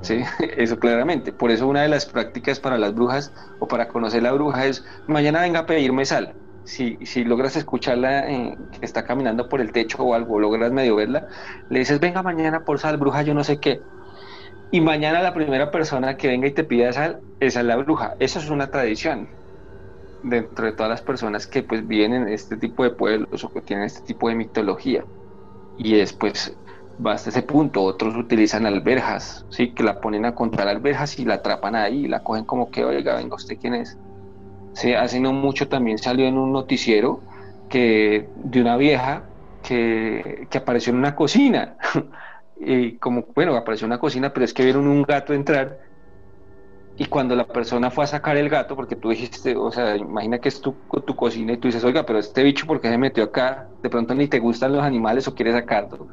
¿Sí? 0.00 0.22
Eso 0.56 0.78
claramente. 0.78 1.32
Por 1.32 1.50
eso 1.50 1.66
una 1.66 1.82
de 1.82 1.88
las 1.88 2.06
prácticas 2.06 2.60
para 2.60 2.78
las 2.78 2.94
brujas 2.94 3.32
o 3.58 3.68
para 3.68 3.88
conocer 3.88 4.22
la 4.22 4.32
bruja 4.32 4.66
es, 4.66 4.84
mañana 5.06 5.42
venga 5.42 5.60
a 5.60 5.66
pedirme 5.66 6.04
sal. 6.04 6.34
Si, 6.64 6.96
si 7.04 7.24
logras 7.24 7.56
escucharla 7.56 8.30
eh, 8.30 8.56
que 8.78 8.86
está 8.86 9.04
caminando 9.04 9.48
por 9.48 9.60
el 9.60 9.72
techo 9.72 10.02
o 10.04 10.14
algo, 10.14 10.38
logras 10.38 10.70
medio 10.72 10.96
verla, 10.96 11.26
le 11.68 11.80
dices, 11.80 11.98
venga 11.98 12.22
mañana 12.22 12.64
por 12.64 12.78
sal, 12.78 12.98
bruja, 12.98 13.22
yo 13.22 13.34
no 13.34 13.42
sé 13.44 13.58
qué. 13.58 13.80
Y 14.70 14.80
mañana 14.80 15.22
la 15.22 15.34
primera 15.34 15.70
persona 15.70 16.16
que 16.16 16.28
venga 16.28 16.46
y 16.46 16.52
te 16.52 16.64
pida 16.64 16.92
sal, 16.92 17.20
esa 17.40 17.60
es 17.60 17.66
la 17.66 17.76
bruja. 17.76 18.16
Eso 18.20 18.38
es 18.38 18.48
una 18.48 18.70
tradición 18.70 19.28
dentro 20.22 20.66
de 20.66 20.72
todas 20.72 20.90
las 20.90 21.02
personas 21.02 21.46
que 21.46 21.62
pues 21.62 21.86
viven 21.86 22.14
en 22.14 22.28
este 22.28 22.56
tipo 22.56 22.84
de 22.84 22.90
pueblos 22.90 23.44
o 23.44 23.52
que 23.52 23.60
tienen 23.60 23.86
este 23.86 24.02
tipo 24.02 24.28
de 24.28 24.34
mitología. 24.36 25.04
Y 25.76 25.98
es 25.98 26.12
pues 26.12 26.56
va 27.04 27.12
hasta 27.14 27.30
ese 27.30 27.42
punto. 27.42 27.82
Otros 27.82 28.16
utilizan 28.16 28.66
alberjas, 28.66 29.46
sí, 29.50 29.74
que 29.74 29.82
la 29.82 30.00
ponen 30.00 30.24
a 30.24 30.34
contar 30.34 30.68
alberjas 30.68 31.18
y 31.18 31.24
la 31.24 31.34
atrapan 31.34 31.76
ahí, 31.76 32.08
la 32.08 32.22
cogen 32.22 32.44
como 32.44 32.70
que, 32.70 32.84
oiga, 32.84 33.16
venga, 33.16 33.36
¿usted 33.36 33.58
quién 33.60 33.74
es? 33.74 33.98
Sí, 34.74 34.94
hace 34.94 35.20
no 35.20 35.32
mucho 35.32 35.68
también 35.68 35.98
salió 35.98 36.26
en 36.26 36.38
un 36.38 36.52
noticiero 36.52 37.24
que 37.68 38.30
de 38.34 38.60
una 38.60 38.76
vieja 38.76 39.30
que, 39.62 40.46
que 40.50 40.58
apareció 40.58 40.92
en 40.92 40.98
una 40.98 41.14
cocina. 41.16 41.76
y 42.56 42.98
como, 42.98 43.26
bueno, 43.34 43.56
apareció 43.56 43.86
en 43.86 43.92
una 43.92 44.00
cocina, 44.00 44.32
pero 44.32 44.44
es 44.44 44.54
que 44.54 44.64
vieron 44.64 44.86
un 44.86 45.02
gato 45.02 45.34
entrar 45.34 45.78
y 46.96 47.06
cuando 47.06 47.34
la 47.34 47.46
persona 47.46 47.90
fue 47.90 48.04
a 48.04 48.06
sacar 48.06 48.36
el 48.36 48.48
gato, 48.48 48.76
porque 48.76 48.96
tú 48.96 49.10
dijiste, 49.10 49.56
o 49.56 49.70
sea, 49.72 49.96
imagina 49.96 50.38
que 50.38 50.48
es 50.48 50.60
tu, 50.60 50.84
tu 51.06 51.16
cocina 51.16 51.52
y 51.54 51.56
tú 51.58 51.68
dices, 51.68 51.82
oiga, 51.84 52.04
pero 52.04 52.18
este 52.18 52.42
bicho, 52.42 52.66
¿por 52.66 52.80
qué 52.80 52.88
se 52.90 52.98
metió 52.98 53.24
acá? 53.24 53.68
De 53.82 53.90
pronto 53.90 54.14
ni 54.14 54.28
te 54.28 54.38
gustan 54.38 54.72
los 54.72 54.82
animales 54.84 55.26
o 55.26 55.34
quieres 55.34 55.54
sacarlo 55.54 56.08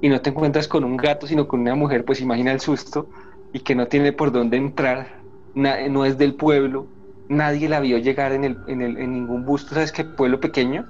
y 0.00 0.08
no 0.08 0.20
te 0.20 0.30
encuentras 0.30 0.68
con 0.68 0.84
un 0.84 0.96
gato, 0.96 1.26
sino 1.26 1.48
con 1.48 1.60
una 1.60 1.74
mujer, 1.74 2.04
pues 2.04 2.20
imagina 2.20 2.52
el 2.52 2.60
susto 2.60 3.10
y 3.52 3.60
que 3.60 3.74
no 3.74 3.88
tiene 3.88 4.12
por 4.12 4.32
dónde 4.32 4.56
entrar, 4.56 5.24
no 5.54 6.04
es 6.04 6.18
del 6.18 6.36
pueblo, 6.36 6.92
nadie 7.28 7.68
la 7.68 7.80
vio 7.80 7.98
llegar 7.98 8.32
en, 8.32 8.44
el, 8.44 8.62
en, 8.66 8.82
el, 8.82 8.98
en 8.98 9.12
ningún 9.12 9.44
bus, 9.44 9.66
sabes 9.66 9.92
que 9.92 10.04
pueblo 10.04 10.40
pequeño, 10.40 10.86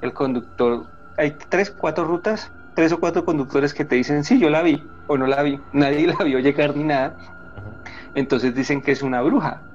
el 0.00 0.12
conductor, 0.12 0.90
hay 1.16 1.38
tres, 1.48 1.70
cuatro 1.70 2.04
rutas, 2.04 2.52
tres 2.74 2.92
o 2.92 3.00
cuatro 3.00 3.24
conductores 3.24 3.74
que 3.74 3.84
te 3.84 3.96
dicen, 3.96 4.24
sí, 4.24 4.38
yo 4.38 4.50
la 4.50 4.62
vi 4.62 4.92
o 5.06 5.16
no 5.16 5.26
la 5.26 5.42
vi, 5.42 5.66
nadie 5.72 6.06
la 6.06 6.24
vio 6.24 6.38
llegar 6.38 6.76
ni 6.76 6.84
nada, 6.84 7.16
entonces 8.14 8.54
dicen 8.54 8.82
que 8.82 8.92
es 8.92 9.02
una 9.02 9.22
bruja, 9.22 9.66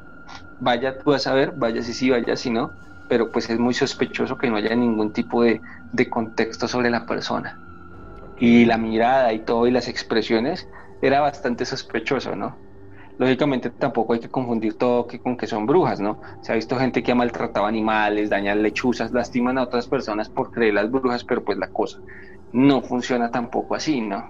vaya 0.60 0.98
tú 1.00 1.14
a 1.14 1.20
saber, 1.20 1.54
vaya 1.56 1.82
si 1.84 1.94
sí, 1.94 2.10
vaya 2.10 2.36
si 2.36 2.52
no, 2.52 2.78
pero 3.08 3.32
pues 3.32 3.50
es 3.50 3.60
muy 3.60 3.74
sospechoso 3.74 4.38
que 4.38 4.50
no 4.50 4.58
haya 4.58 4.76
ningún 4.76 5.14
tipo 5.14 5.44
de, 5.44 5.62
de 5.92 6.10
contexto 6.10 6.68
sobre 6.68 6.90
la 6.90 7.06
persona 7.06 7.62
y 8.36 8.66
la 8.66 8.78
mirada 8.78 9.34
y 9.34 9.46
todo 9.46 9.68
y 9.68 9.72
las 9.72 9.88
expresiones 9.88 10.70
era 11.02 11.22
bastante 11.22 11.66
sospechoso, 11.66 12.36
¿no? 12.36 12.62
Lógicamente 13.18 13.72
tampoco 13.72 14.14
hay 14.14 14.20
que 14.20 14.30
confundir 14.32 14.78
todo 14.78 15.08
que 15.08 15.22
con 15.22 15.38
que 15.38 15.48
son 15.48 15.66
brujas, 15.66 16.00
¿no? 16.02 16.20
Se 16.42 16.52
ha 16.52 16.56
visto 16.56 16.78
gente 16.78 17.04
que 17.04 17.12
ha 17.14 17.16
maltratado 17.16 17.66
animales, 17.66 18.30
dañan 18.30 18.62
lechuzas, 18.62 19.12
lastiman 19.12 19.58
a 19.58 19.64
otras 19.64 19.88
personas 19.88 20.30
por 20.30 20.52
creer 20.52 20.74
las 20.76 20.92
brujas, 20.92 21.24
pero 21.26 21.44
pues 21.44 21.58
la 21.58 21.70
cosa 21.72 22.00
no 22.52 22.82
funciona 22.84 23.32
tampoco 23.32 23.76
así, 23.76 24.02
¿no? 24.02 24.26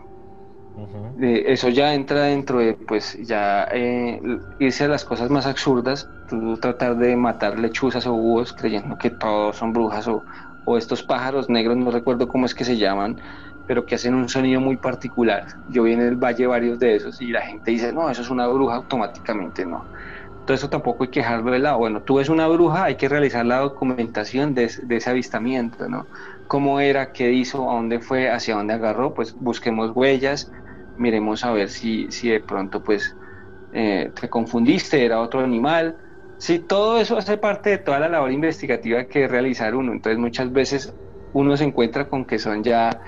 Eh, 1.22 1.44
eso 1.54 1.70
ya 1.70 1.94
entra 1.94 2.24
dentro 2.24 2.60
de, 2.60 2.74
pues 2.76 3.18
ya 3.26 3.68
eh, 3.72 4.20
irse 4.60 4.84
a 4.84 4.88
las 4.90 5.06
cosas 5.06 5.30
más 5.30 5.46
absurdas, 5.46 6.12
tú 6.28 6.58
tratar 6.60 6.98
de 6.98 7.16
matar 7.16 7.58
lechuzas 7.58 8.06
o 8.08 8.14
búhos 8.14 8.54
creyendo 8.54 8.98
que 8.98 9.12
todos 9.12 9.56
son 9.58 9.72
brujas 9.72 10.08
o, 10.10 10.26
o 10.66 10.78
estos 10.78 11.04
pájaros 11.04 11.50
negros, 11.50 11.78
no 11.78 11.92
recuerdo 11.92 12.28
cómo 12.28 12.46
es 12.46 12.54
que 12.56 12.66
se 12.66 12.78
llaman, 12.78 13.22
pero 13.66 13.86
que 13.86 13.96
hacen 13.96 14.16
un 14.16 14.30
sonido 14.30 14.62
muy 14.62 14.78
particular. 14.78 15.46
Yo 15.66 15.84
vi 15.84 15.94
en 15.94 16.02
el 16.02 16.16
valle 16.18 16.48
varios 16.48 16.80
de 16.80 16.96
esos 16.96 17.22
y 17.22 17.28
la 17.32 17.42
gente 17.42 17.72
dice, 17.72 17.94
no, 17.94 18.10
eso 18.10 18.22
es 18.22 18.30
una 18.30 18.48
bruja 18.48 18.76
automáticamente, 18.76 19.66
no. 19.66 19.90
Entonces 20.40 20.62
eso 20.64 20.70
tampoco 20.70 21.04
hay 21.06 21.10
que 21.10 21.22
dejarlo 21.22 21.52
de 21.52 21.60
lado. 21.60 21.80
Bueno, 21.80 22.04
tú 22.04 22.16
ves 22.16 22.30
una 22.30 22.48
bruja, 22.48 22.86
hay 22.86 22.98
que 22.98 23.10
realizar 23.10 23.46
la 23.46 23.60
documentación 23.60 24.54
de, 24.54 24.72
de 24.84 24.96
ese 24.98 25.10
avistamiento, 25.10 25.90
¿no? 25.90 26.10
Cómo 26.48 26.80
era, 26.80 27.12
qué 27.12 27.32
hizo, 27.34 27.70
a 27.72 27.76
dónde 27.76 28.00
fue, 28.00 28.30
hacia 28.30 28.56
dónde 28.56 28.74
agarró, 28.76 29.14
pues 29.14 29.34
busquemos 29.36 29.92
huellas, 29.96 30.52
miremos 30.96 31.44
a 31.44 31.52
ver 31.52 31.70
si, 31.70 32.12
si 32.12 32.30
de 32.30 32.42
pronto 32.42 32.84
pues 32.84 33.18
eh, 33.72 34.12
te 34.20 34.30
confundiste, 34.30 35.06
era 35.06 35.22
otro 35.22 35.42
animal. 35.42 35.98
Sí, 36.38 36.60
todo 36.60 37.00
eso 37.00 37.18
hace 37.18 37.38
parte 37.38 37.72
de 37.72 37.78
toda 37.80 38.00
la 38.00 38.10
labor 38.10 38.32
investigativa 38.32 39.06
que 39.06 39.28
realizar 39.28 39.76
uno. 39.76 39.94
Entonces 39.94 40.20
muchas 40.20 40.52
veces 40.52 40.94
uno 41.32 41.58
se 41.58 41.64
encuentra 41.66 42.08
con 42.10 42.26
que 42.26 42.40
son 42.40 42.64
ya, 42.64 43.02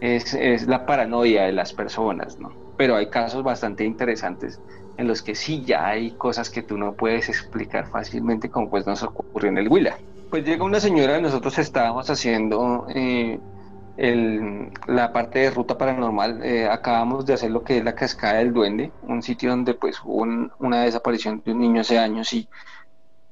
es, 0.00 0.66
la 0.66 0.86
paranoia 0.86 1.44
de 1.44 1.52
las 1.52 1.72
personas, 1.72 2.38
¿no? 2.38 2.52
Pero 2.76 2.96
hay 2.96 3.08
casos 3.10 3.42
bastante 3.42 3.84
interesantes 3.84 4.60
en 4.96 5.06
los 5.06 5.22
que 5.22 5.34
sí 5.34 5.64
ya 5.64 5.86
hay 5.86 6.16
cosas 6.16 6.50
que 6.50 6.62
tú 6.62 6.76
no 6.76 6.94
puedes 6.94 7.28
explicar 7.28 7.88
fácilmente, 7.88 8.50
como 8.50 8.68
pues 8.68 8.86
nos 8.86 9.02
ocurrió 9.02 9.50
en 9.50 9.58
el 9.58 9.68
Huila. 9.68 9.96
Pues 10.30 10.44
llega 10.44 10.64
una 10.64 10.80
señora, 10.80 11.20
nosotros 11.20 11.58
estábamos 11.58 12.10
haciendo 12.10 12.86
eh, 12.94 13.40
la 13.96 15.12
parte 15.12 15.40
de 15.40 15.50
ruta 15.50 15.76
paranormal, 15.76 16.42
eh, 16.44 16.68
acabamos 16.68 17.26
de 17.26 17.34
hacer 17.34 17.50
lo 17.50 17.64
que 17.64 17.78
es 17.78 17.84
la 17.84 17.94
cascada 17.94 18.34
del 18.34 18.52
duende, 18.52 18.92
un 19.02 19.22
sitio 19.22 19.50
donde 19.50 19.74
pues 19.74 19.98
hubo 20.04 20.24
una 20.58 20.82
desaparición 20.82 21.42
de 21.44 21.52
un 21.52 21.60
niño 21.60 21.80
hace 21.80 21.98
años 21.98 22.32
y 22.32 22.48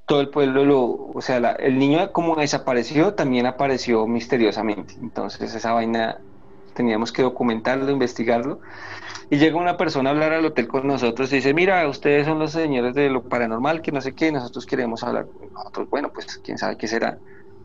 todo 0.07 0.21
el 0.21 0.31
pueblo 0.31 0.65
lo, 0.65 0.83
o 1.15 1.21
sea, 1.21 1.39
el 1.59 1.79
niño 1.79 2.13
como 2.13 2.37
desapareció 2.37 3.15
también 3.15 3.47
apareció 3.47 4.07
misteriosamente, 4.07 4.95
entonces 5.01 5.55
esa 5.55 5.73
vaina 5.73 6.21
teníamos 6.77 7.11
que 7.13 7.23
documentarlo, 7.23 7.91
investigarlo 7.91 8.61
y 9.29 9.39
llega 9.39 9.57
una 9.57 9.77
persona 9.77 10.11
a 10.11 10.13
hablar 10.13 10.33
al 10.33 10.45
hotel 10.45 10.69
con 10.69 10.87
nosotros 10.87 11.33
y 11.33 11.37
dice, 11.37 11.53
mira, 11.55 11.89
ustedes 11.89 12.27
son 12.27 12.39
los 12.39 12.53
señores 12.53 12.95
de 12.95 13.11
lo 13.11 13.25
paranormal, 13.29 13.83
que 13.83 13.91
no 13.91 14.01
sé 14.01 14.15
qué, 14.15 14.31
nosotros 14.31 14.67
queremos 14.67 15.03
hablar. 15.03 15.27
Nosotros, 15.53 15.89
bueno, 15.91 16.13
pues 16.13 16.39
quién 16.45 16.59
sabe 16.59 16.77
qué 16.77 16.87
será. 16.87 17.19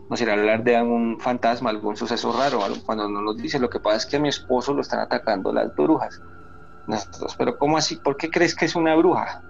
No 0.10 0.18
será 0.18 0.34
hablar 0.34 0.63
de 0.63 0.75
algún 0.75 1.20
fantasma, 1.20 1.70
algún 1.70 1.96
suceso 1.96 2.34
raro. 2.34 2.62
Cuando 2.86 3.08
no 3.08 3.22
nos 3.22 3.38
dice, 3.38 3.60
lo 3.60 3.70
que 3.70 3.80
pasa 3.80 3.98
es 3.98 4.06
que 4.08 4.18
a 4.18 4.20
mi 4.20 4.30
esposo 4.30 4.74
lo 4.74 4.82
están 4.82 5.01
atacando 5.01 5.53
las 5.53 5.74
brujas. 5.75 6.24
Nosotros, 6.88 7.36
pero 7.38 7.58
¿cómo 7.58 7.77
así? 7.77 7.98
¿Por 7.98 8.18
qué 8.18 8.30
crees 8.32 8.56
que 8.56 8.65
es 8.65 8.75
una 8.75 8.96
bruja? 8.96 9.44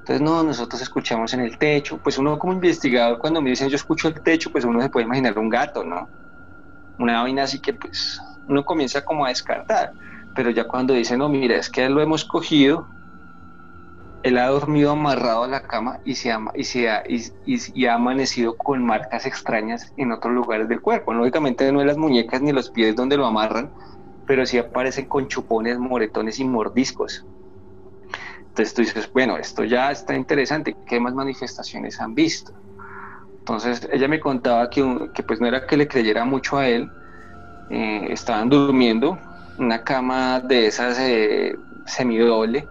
Entonces, 0.00 0.22
no, 0.22 0.42
nosotros 0.42 0.82
escuchamos 0.82 1.34
en 1.34 1.40
el 1.40 1.58
techo. 1.58 1.98
Pues 2.02 2.18
uno 2.18 2.38
como 2.38 2.54
investigador, 2.54 3.18
cuando 3.18 3.42
me 3.42 3.50
dicen 3.50 3.68
yo 3.68 3.76
escucho 3.76 4.08
el 4.08 4.22
techo, 4.22 4.50
pues 4.50 4.64
uno 4.64 4.80
se 4.82 4.90
puede 4.90 5.06
imaginar 5.06 5.38
un 5.38 5.48
gato, 5.48 5.84
¿no? 5.84 6.10
Una 6.98 7.22
vaina 7.22 7.44
así 7.44 7.60
que 7.60 7.74
pues 7.74 8.18
uno 8.48 8.64
comienza 8.64 9.02
como 9.02 9.24
a 9.24 9.28
descartar 9.28 9.92
pero 10.34 10.50
ya 10.50 10.64
cuando 10.64 10.94
dice, 10.94 11.16
no, 11.16 11.28
mira, 11.28 11.56
es 11.56 11.70
que 11.70 11.88
lo 11.88 12.02
hemos 12.02 12.24
cogido, 12.24 12.86
él 14.24 14.38
ha 14.38 14.48
dormido 14.48 14.90
amarrado 14.90 15.44
a 15.44 15.48
la 15.48 15.60
cama 15.60 16.00
y 16.04 16.14
se, 16.16 16.32
ha, 16.32 16.40
y, 16.54 16.64
se 16.64 16.90
ha, 16.90 17.04
y, 17.06 17.86
ha 17.86 17.94
amanecido 17.94 18.56
con 18.56 18.84
marcas 18.84 19.26
extrañas 19.26 19.92
en 19.96 20.12
otros 20.12 20.34
lugares 20.34 20.68
del 20.68 20.80
cuerpo. 20.80 21.12
Lógicamente 21.12 21.70
no 21.70 21.80
en 21.80 21.86
las 21.86 21.98
muñecas 21.98 22.42
ni 22.42 22.52
los 22.52 22.70
pies 22.70 22.96
donde 22.96 23.16
lo 23.16 23.26
amarran, 23.26 23.70
pero 24.26 24.44
sí 24.46 24.58
aparecen 24.58 25.06
con 25.06 25.28
chupones, 25.28 25.78
moretones 25.78 26.40
y 26.40 26.44
mordiscos. 26.44 27.24
Entonces 28.40 28.74
tú 28.74 28.82
dices, 28.82 29.12
bueno, 29.12 29.36
esto 29.36 29.64
ya 29.64 29.90
está 29.90 30.14
interesante, 30.14 30.74
¿qué 30.86 31.00
más 31.00 31.14
manifestaciones 31.14 32.00
han 32.00 32.14
visto? 32.14 32.52
Entonces 33.40 33.88
ella 33.92 34.08
me 34.08 34.20
contaba 34.20 34.70
que, 34.70 35.10
que 35.12 35.22
pues 35.22 35.40
no 35.40 35.46
era 35.46 35.66
que 35.66 35.76
le 35.76 35.86
creyera 35.86 36.24
mucho 36.24 36.56
a 36.56 36.66
él, 36.66 36.88
eh, 37.68 38.06
estaban 38.10 38.48
durmiendo, 38.48 39.18
una 39.56 39.82
cama 39.84 40.40
de 40.40 40.66
esas 40.66 40.98
eh, 41.00 41.56
semidoble. 41.86 42.70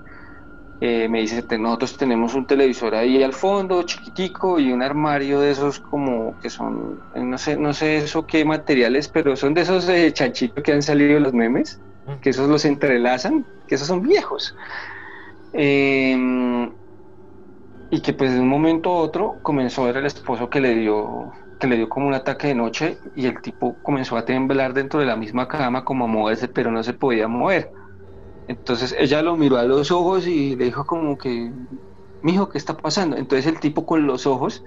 Eh, 0.80 1.08
me 1.08 1.22
dice, 1.22 1.46
nosotros 1.60 1.96
tenemos 1.98 2.34
un 2.36 2.46
televisor 2.46 2.94
ahí 2.96 3.24
al 3.24 3.32
fondo, 3.34 3.84
chiquitico, 3.84 4.60
y 4.60 4.72
un 4.74 4.82
armario 4.84 5.40
de 5.40 5.52
esos 5.52 5.80
como 5.80 6.38
que 6.40 6.50
son, 6.50 7.02
eh, 7.14 7.24
no 7.24 7.38
sé, 7.38 7.56
no 7.58 7.74
sé 7.74 7.98
eso 7.98 8.26
qué 8.28 8.44
materiales, 8.44 9.08
pero 9.08 9.38
son 9.38 9.54
de 9.54 9.62
esos 9.62 9.88
eh, 9.88 10.12
chanchitos 10.14 10.62
que 10.64 10.74
han 10.74 10.82
salido 10.82 11.20
los 11.22 11.34
memes, 11.34 11.82
que 12.22 12.32
esos 12.32 12.50
los 12.50 12.66
entrelazan, 12.66 13.48
que 13.66 13.76
esos 13.76 13.88
son 13.88 14.02
viejos. 14.02 14.54
Em, 15.54 16.74
y 17.90 18.02
que 18.02 18.14
pues 18.14 18.34
de 18.34 18.40
un 18.40 18.50
momento 18.50 18.90
a 18.90 18.98
otro 19.02 19.40
comenzó 19.42 19.84
a 19.84 19.88
ver 19.88 19.98
el 19.98 20.06
esposo 20.08 20.50
que 20.50 20.60
le 20.60 20.76
dio 20.76 21.32
le 21.62 21.78
dio 21.78 21.90
como 21.90 22.08
un 22.08 22.14
ataque 22.14 22.48
de 22.48 22.56
noche 22.56 23.00
y 23.16 23.26
el 23.28 23.42
tipo 23.42 23.82
comenzó 23.82 24.18
a 24.18 24.26
temblar 24.26 24.74
dentro 24.74 25.00
de 25.00 25.06
la 25.06 25.16
misma 25.16 25.48
cama, 25.48 25.86
como 25.86 26.06
a 26.06 26.08
moverse, 26.08 26.48
pero 26.50 26.72
no 26.72 26.84
se 26.84 26.94
podía 26.94 27.28
mover. 27.28 27.72
Entonces 28.48 28.96
ella 29.00 29.22
lo 29.22 29.38
miró 29.38 29.58
a 29.58 29.64
los 29.64 29.92
ojos 29.92 30.28
y 30.28 30.56
le 30.56 30.66
dijo 30.66 30.86
como 30.86 31.18
que, 31.18 31.54
mijo, 32.22 32.50
¿qué 32.50 32.58
está 32.58 32.78
pasando? 32.78 33.18
Entonces 33.18 33.48
el 33.48 33.60
tipo 33.60 33.86
con 33.86 34.06
los 34.08 34.26
ojos 34.28 34.64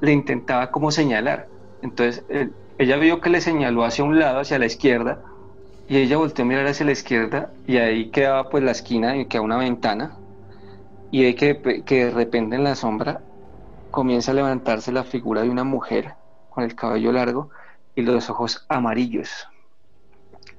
le 0.00 0.12
intentaba 0.12 0.70
como 0.70 0.90
señalar. 0.90 1.50
Entonces 1.82 2.24
ella 2.78 2.96
vio 2.98 3.20
que 3.20 3.30
le 3.30 3.40
señaló 3.40 3.84
hacia 3.84 4.04
un 4.04 4.18
lado, 4.18 4.40
hacia 4.40 4.58
la 4.58 4.66
izquierda, 4.66 5.22
y 5.86 5.98
ella 5.98 6.16
volteó 6.18 6.44
a 6.44 6.48
mirar 6.48 6.66
hacia 6.66 6.86
la 6.86 6.92
izquierda 6.92 7.54
y 7.66 7.78
ahí 7.78 8.10
quedaba 8.10 8.48
pues 8.50 8.64
la 8.64 8.72
esquina 8.72 9.16
y 9.16 9.28
quedaba 9.28 9.46
una 9.46 9.58
ventana 9.58 10.18
y 11.10 11.22
ve 11.24 11.34
que, 11.34 11.84
que 11.84 12.06
de 12.06 12.10
repente 12.10 12.56
en 12.56 12.64
la 12.64 12.74
sombra 12.74 13.26
comienza 13.96 14.32
a 14.32 14.34
levantarse 14.34 14.92
la 14.92 15.04
figura 15.04 15.40
de 15.40 15.48
una 15.48 15.64
mujer 15.64 16.16
con 16.50 16.64
el 16.64 16.74
cabello 16.74 17.12
largo 17.12 17.48
y 17.94 18.02
los 18.02 18.28
ojos 18.28 18.66
amarillos. 18.68 19.48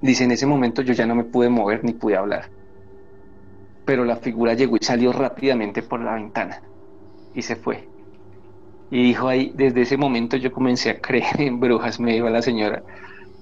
Dice, 0.02 0.24
en 0.24 0.32
ese 0.32 0.48
momento 0.48 0.82
yo 0.82 0.96
ya 0.96 1.06
no 1.06 1.14
me 1.14 1.24
pude 1.24 1.48
mover 1.48 1.84
ni 1.84 1.94
pude 1.94 2.18
hablar. 2.18 2.50
Pero 3.86 4.06
la 4.06 4.16
figura 4.16 4.56
llegó 4.56 4.76
y 4.78 4.84
salió 4.84 5.14
rápidamente 5.14 5.84
por 5.84 6.00
la 6.00 6.16
ventana 6.16 6.64
y 7.36 7.44
se 7.44 7.56
fue. 7.56 7.88
Y 8.90 9.04
dijo 9.04 9.28
ahí, 9.28 9.52
desde 9.54 9.84
ese 9.84 9.98
momento 9.98 10.36
yo 10.38 10.52
comencé 10.52 10.90
a 10.90 11.00
creer 11.00 11.40
en 11.40 11.60
brujas, 11.60 12.00
me 12.00 12.14
dijo 12.14 12.28
la 12.32 12.42
señora. 12.42 12.82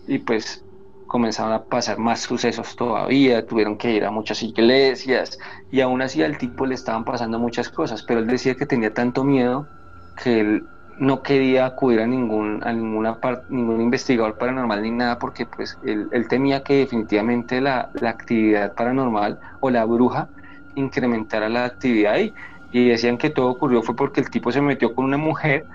Y 0.07 0.17
pues 0.17 0.65
comenzaron 1.07 1.53
a 1.53 1.63
pasar 1.63 1.99
más 1.99 2.19
sucesos 2.19 2.75
todavía, 2.75 3.47
tuvieron 3.47 3.77
que 3.77 3.93
ir 3.93 4.03
a 4.03 4.11
muchas 4.11 4.43
iglesias 4.43 5.39
y 5.71 5.79
aún 5.79 6.01
así 6.01 6.21
al 6.21 6.37
tipo 6.37 6.65
le 6.65 6.75
estaban 6.75 7.05
pasando 7.05 7.39
muchas 7.39 7.69
cosas, 7.69 8.03
pero 8.03 8.19
él 8.19 8.27
decía 8.27 8.55
que 8.55 8.65
tenía 8.65 8.93
tanto 8.93 9.23
miedo 9.23 9.69
que 10.15 10.39
él 10.39 10.67
no 10.97 11.21
quería 11.21 11.65
acudir 11.65 11.99
a 11.99 12.07
ningún 12.07 12.61
a 12.63 12.71
ninguna 12.71 13.19
parte, 13.19 13.45
ningún 13.49 13.81
investigador 13.81 14.37
paranormal 14.37 14.81
ni 14.81 14.91
nada 14.91 15.19
porque 15.19 15.45
pues 15.45 15.77
él, 15.83 16.09
temía 16.29 16.63
que 16.63 16.75
definitivamente 16.75 17.59
la, 17.61 17.91
actividad 18.01 18.73
paranormal 18.75 19.39
o 19.59 19.69
la 19.69 19.85
bruja 19.85 20.29
incrementara 20.75 21.49
la 21.49 21.65
actividad 21.65 22.17
y, 22.19 22.33
y 22.71 22.89
decían 22.89 23.17
que 23.17 23.29
todo 23.29 23.47
ocurrió 23.47 23.81
fue 23.81 23.95
porque 23.95 24.21
el 24.21 24.29
tipo 24.29 24.51
se 24.51 24.61
metió 24.61 24.93
con 24.95 25.05
una 25.05 25.17
mujer 25.17 25.65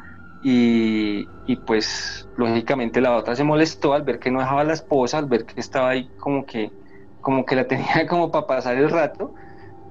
y, 0.43 1.29
y, 1.47 1.57
pues 1.57 2.27
lógicamente 2.37 3.01
la 3.03 3.15
otra 3.15 3.37
se 3.37 3.45
molestó 3.45 3.93
al 3.93 4.05
ver 4.05 4.19
que 4.19 4.31
no 4.31 4.41
dejaba 4.41 4.63
a 4.63 4.65
la 4.65 4.73
esposa, 4.73 5.19
al 5.19 5.27
ver 5.27 5.45
que 5.45 5.61
estaba 5.61 5.91
ahí 5.91 6.09
como 6.17 6.47
que 6.47 6.71
como 7.21 7.45
que 7.45 7.57
la 7.57 7.67
tenía 7.67 8.07
como 8.09 8.31
para 8.31 8.47
pasar 8.47 8.77
el 8.77 8.91
rato, 8.91 9.35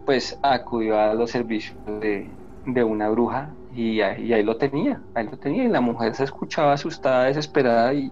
pues 0.05 0.38
acudió 0.41 0.99
a 0.99 1.13
los 1.13 1.31
servicios 1.31 1.77
de, 1.85 2.38
de 2.65 2.84
una 2.84 3.10
bruja 3.10 3.50
y, 3.74 4.02
ahí 4.02 4.43
lo 4.43 4.58
tenía, 4.58 5.02
ahí 5.13 5.26
lo 5.26 5.38
tenía 5.38 5.63
y 5.63 5.67
la 5.67 5.82
mujer 5.82 6.15
se 6.15 6.24
escuchaba 6.24 6.74
asustada, 6.74 7.26
desesperada 7.26 7.93
y, 7.93 8.12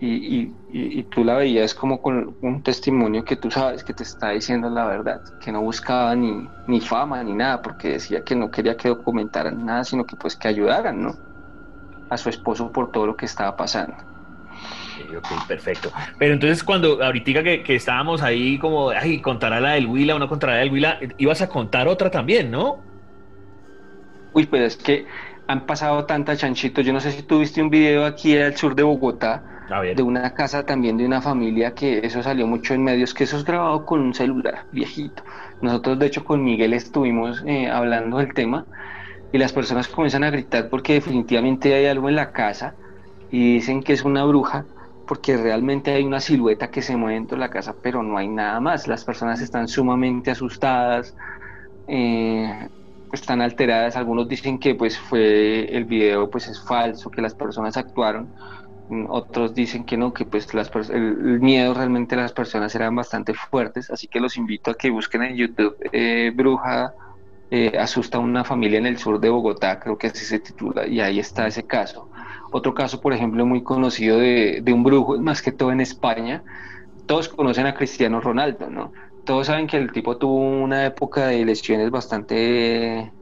y, 0.00 0.52
y, 0.70 1.02
tú 1.04 1.24
la 1.24 1.34
veías 1.34 1.74
como 1.74 2.00
con 2.00 2.36
un 2.40 2.62
testimonio 2.62 3.24
que 3.24 3.36
tú 3.36 3.50
sabes 3.50 3.82
que 3.82 3.92
te 3.92 4.04
está 4.04 4.30
diciendo 4.30 4.70
la 4.70 4.84
verdad, 4.84 5.20
que 5.40 5.50
no 5.50 5.62
buscaba 5.62 6.14
ni, 6.14 6.46
ni 6.66 6.80
fama 6.80 7.22
ni 7.24 7.32
nada, 7.32 7.62
porque 7.62 7.88
decía 7.90 8.22
que 8.22 8.36
no 8.36 8.50
quería 8.50 8.76
que 8.76 8.88
documentaran 8.88 9.64
nada, 9.64 9.84
sino 9.84 10.04
que 10.04 10.16
pues 10.16 10.36
que 10.36 10.48
ayudaran, 10.48 11.02
¿no? 11.02 11.16
A 12.10 12.16
su 12.16 12.28
esposo 12.28 12.70
por 12.70 12.92
todo 12.92 13.06
lo 13.06 13.16
que 13.16 13.26
estaba 13.26 13.56
pasando. 13.56 13.96
ok, 15.16 15.48
perfecto. 15.48 15.90
Pero 16.18 16.34
entonces 16.34 16.62
cuando 16.62 17.02
ahorita 17.02 17.42
que, 17.42 17.62
que 17.64 17.74
estábamos 17.74 18.22
ahí 18.22 18.58
como, 18.58 18.90
ay, 18.90 19.20
contará 19.20 19.58
la 19.58 19.72
del 19.72 19.86
Huila 19.86 20.14
o 20.14 20.18
no 20.20 20.28
contará 20.28 20.54
la 20.54 20.58
del 20.60 20.70
Huila, 20.70 21.00
ibas 21.16 21.42
a 21.42 21.48
contar 21.48 21.88
otra 21.88 22.10
también, 22.10 22.52
¿no? 22.52 22.87
Uy, 24.38 24.46
pero 24.46 24.64
es 24.66 24.76
que 24.76 25.04
han 25.48 25.66
pasado 25.66 26.06
tantas 26.06 26.38
chanchitos. 26.38 26.86
Yo 26.86 26.92
no 26.92 27.00
sé 27.00 27.10
si 27.10 27.24
tuviste 27.24 27.60
un 27.60 27.70
video 27.70 28.06
aquí 28.06 28.36
al 28.36 28.56
sur 28.56 28.76
de 28.76 28.84
Bogotá 28.84 29.42
de 29.90 30.02
una 30.02 30.32
casa 30.32 30.64
también 30.64 30.96
de 30.96 31.04
una 31.04 31.20
familia 31.20 31.74
que 31.74 31.98
eso 32.06 32.22
salió 32.22 32.46
mucho 32.46 32.72
en 32.74 32.84
medios, 32.84 33.14
que 33.14 33.24
eso 33.24 33.36
es 33.36 33.44
grabado 33.44 33.84
con 33.84 34.00
un 34.00 34.14
celular 34.14 34.66
viejito. 34.70 35.24
Nosotros 35.60 35.98
de 35.98 36.06
hecho 36.06 36.24
con 36.24 36.44
Miguel 36.44 36.72
estuvimos 36.72 37.42
eh, 37.46 37.68
hablando 37.68 38.18
del 38.18 38.32
tema 38.32 38.64
y 39.32 39.38
las 39.38 39.52
personas 39.52 39.88
comienzan 39.88 40.22
a 40.22 40.30
gritar 40.30 40.68
porque 40.70 40.94
definitivamente 40.94 41.74
hay 41.74 41.86
algo 41.86 42.08
en 42.08 42.14
la 42.16 42.30
casa 42.32 42.76
y 43.28 43.54
dicen 43.54 43.82
que 43.82 43.92
es 43.94 44.04
una 44.04 44.24
bruja 44.24 44.66
porque 45.04 45.36
realmente 45.36 45.90
hay 45.92 46.04
una 46.04 46.20
silueta 46.20 46.70
que 46.70 46.82
se 46.82 46.96
mueve 46.96 47.14
dentro 47.14 47.36
de 47.36 47.40
la 47.40 47.50
casa, 47.50 47.74
pero 47.82 48.04
no 48.04 48.18
hay 48.18 48.28
nada 48.28 48.60
más. 48.60 48.86
Las 48.86 49.04
personas 49.04 49.40
están 49.40 49.66
sumamente 49.66 50.30
asustadas. 50.30 51.16
Eh, 51.88 52.68
están 53.12 53.40
alteradas. 53.40 53.96
Algunos 53.96 54.28
dicen 54.28 54.58
que 54.58 54.74
pues 54.74 54.98
fue 54.98 55.64
el 55.76 55.84
video 55.84 56.30
pues 56.30 56.48
es 56.48 56.60
falso, 56.60 57.10
que 57.10 57.22
las 57.22 57.34
personas 57.34 57.76
actuaron. 57.76 58.28
Mm, 58.88 59.06
otros 59.08 59.54
dicen 59.54 59.84
que 59.84 59.96
no, 59.96 60.12
que 60.12 60.24
pues 60.24 60.52
las 60.54 60.70
el, 60.90 61.40
miedo 61.40 61.74
realmente 61.74 62.16
de 62.16 62.22
las 62.22 62.32
personas 62.32 62.74
eran 62.74 62.94
bastante 62.94 63.34
fuertes. 63.34 63.90
Así 63.90 64.08
que 64.08 64.20
los 64.20 64.36
invito 64.36 64.70
a 64.70 64.74
que 64.74 64.90
busquen 64.90 65.22
en 65.22 65.36
YouTube 65.36 65.76
eh, 65.92 66.32
Bruja 66.34 66.94
eh, 67.50 67.78
asusta 67.78 68.18
a 68.18 68.20
una 68.20 68.44
familia 68.44 68.78
en 68.78 68.86
el 68.86 68.98
sur 68.98 69.20
de 69.20 69.30
Bogotá, 69.30 69.80
creo 69.80 69.96
que 69.96 70.08
así 70.08 70.24
se 70.26 70.38
titula, 70.38 70.86
y 70.86 71.00
ahí 71.00 71.18
está 71.18 71.46
ese 71.46 71.64
caso. 71.64 72.10
Otro 72.50 72.74
caso, 72.74 73.00
por 73.00 73.14
ejemplo, 73.14 73.46
muy 73.46 73.62
conocido 73.62 74.18
de, 74.18 74.60
de 74.62 74.72
un 74.72 74.82
brujo, 74.82 75.18
más 75.18 75.40
que 75.40 75.52
todo 75.52 75.72
en 75.72 75.80
España, 75.80 76.42
todos 77.06 77.28
conocen 77.30 77.66
a 77.66 77.74
Cristiano 77.74 78.20
Ronaldo, 78.20 78.68
¿no? 78.68 78.92
Todos 79.28 79.46
saben 79.48 79.66
que 79.66 79.76
el 79.76 79.92
tipo 79.92 80.16
tuvo 80.16 80.36
una 80.38 80.86
época 80.86 81.26
de 81.26 81.44
lesiones 81.44 81.90
bastante 81.90 83.12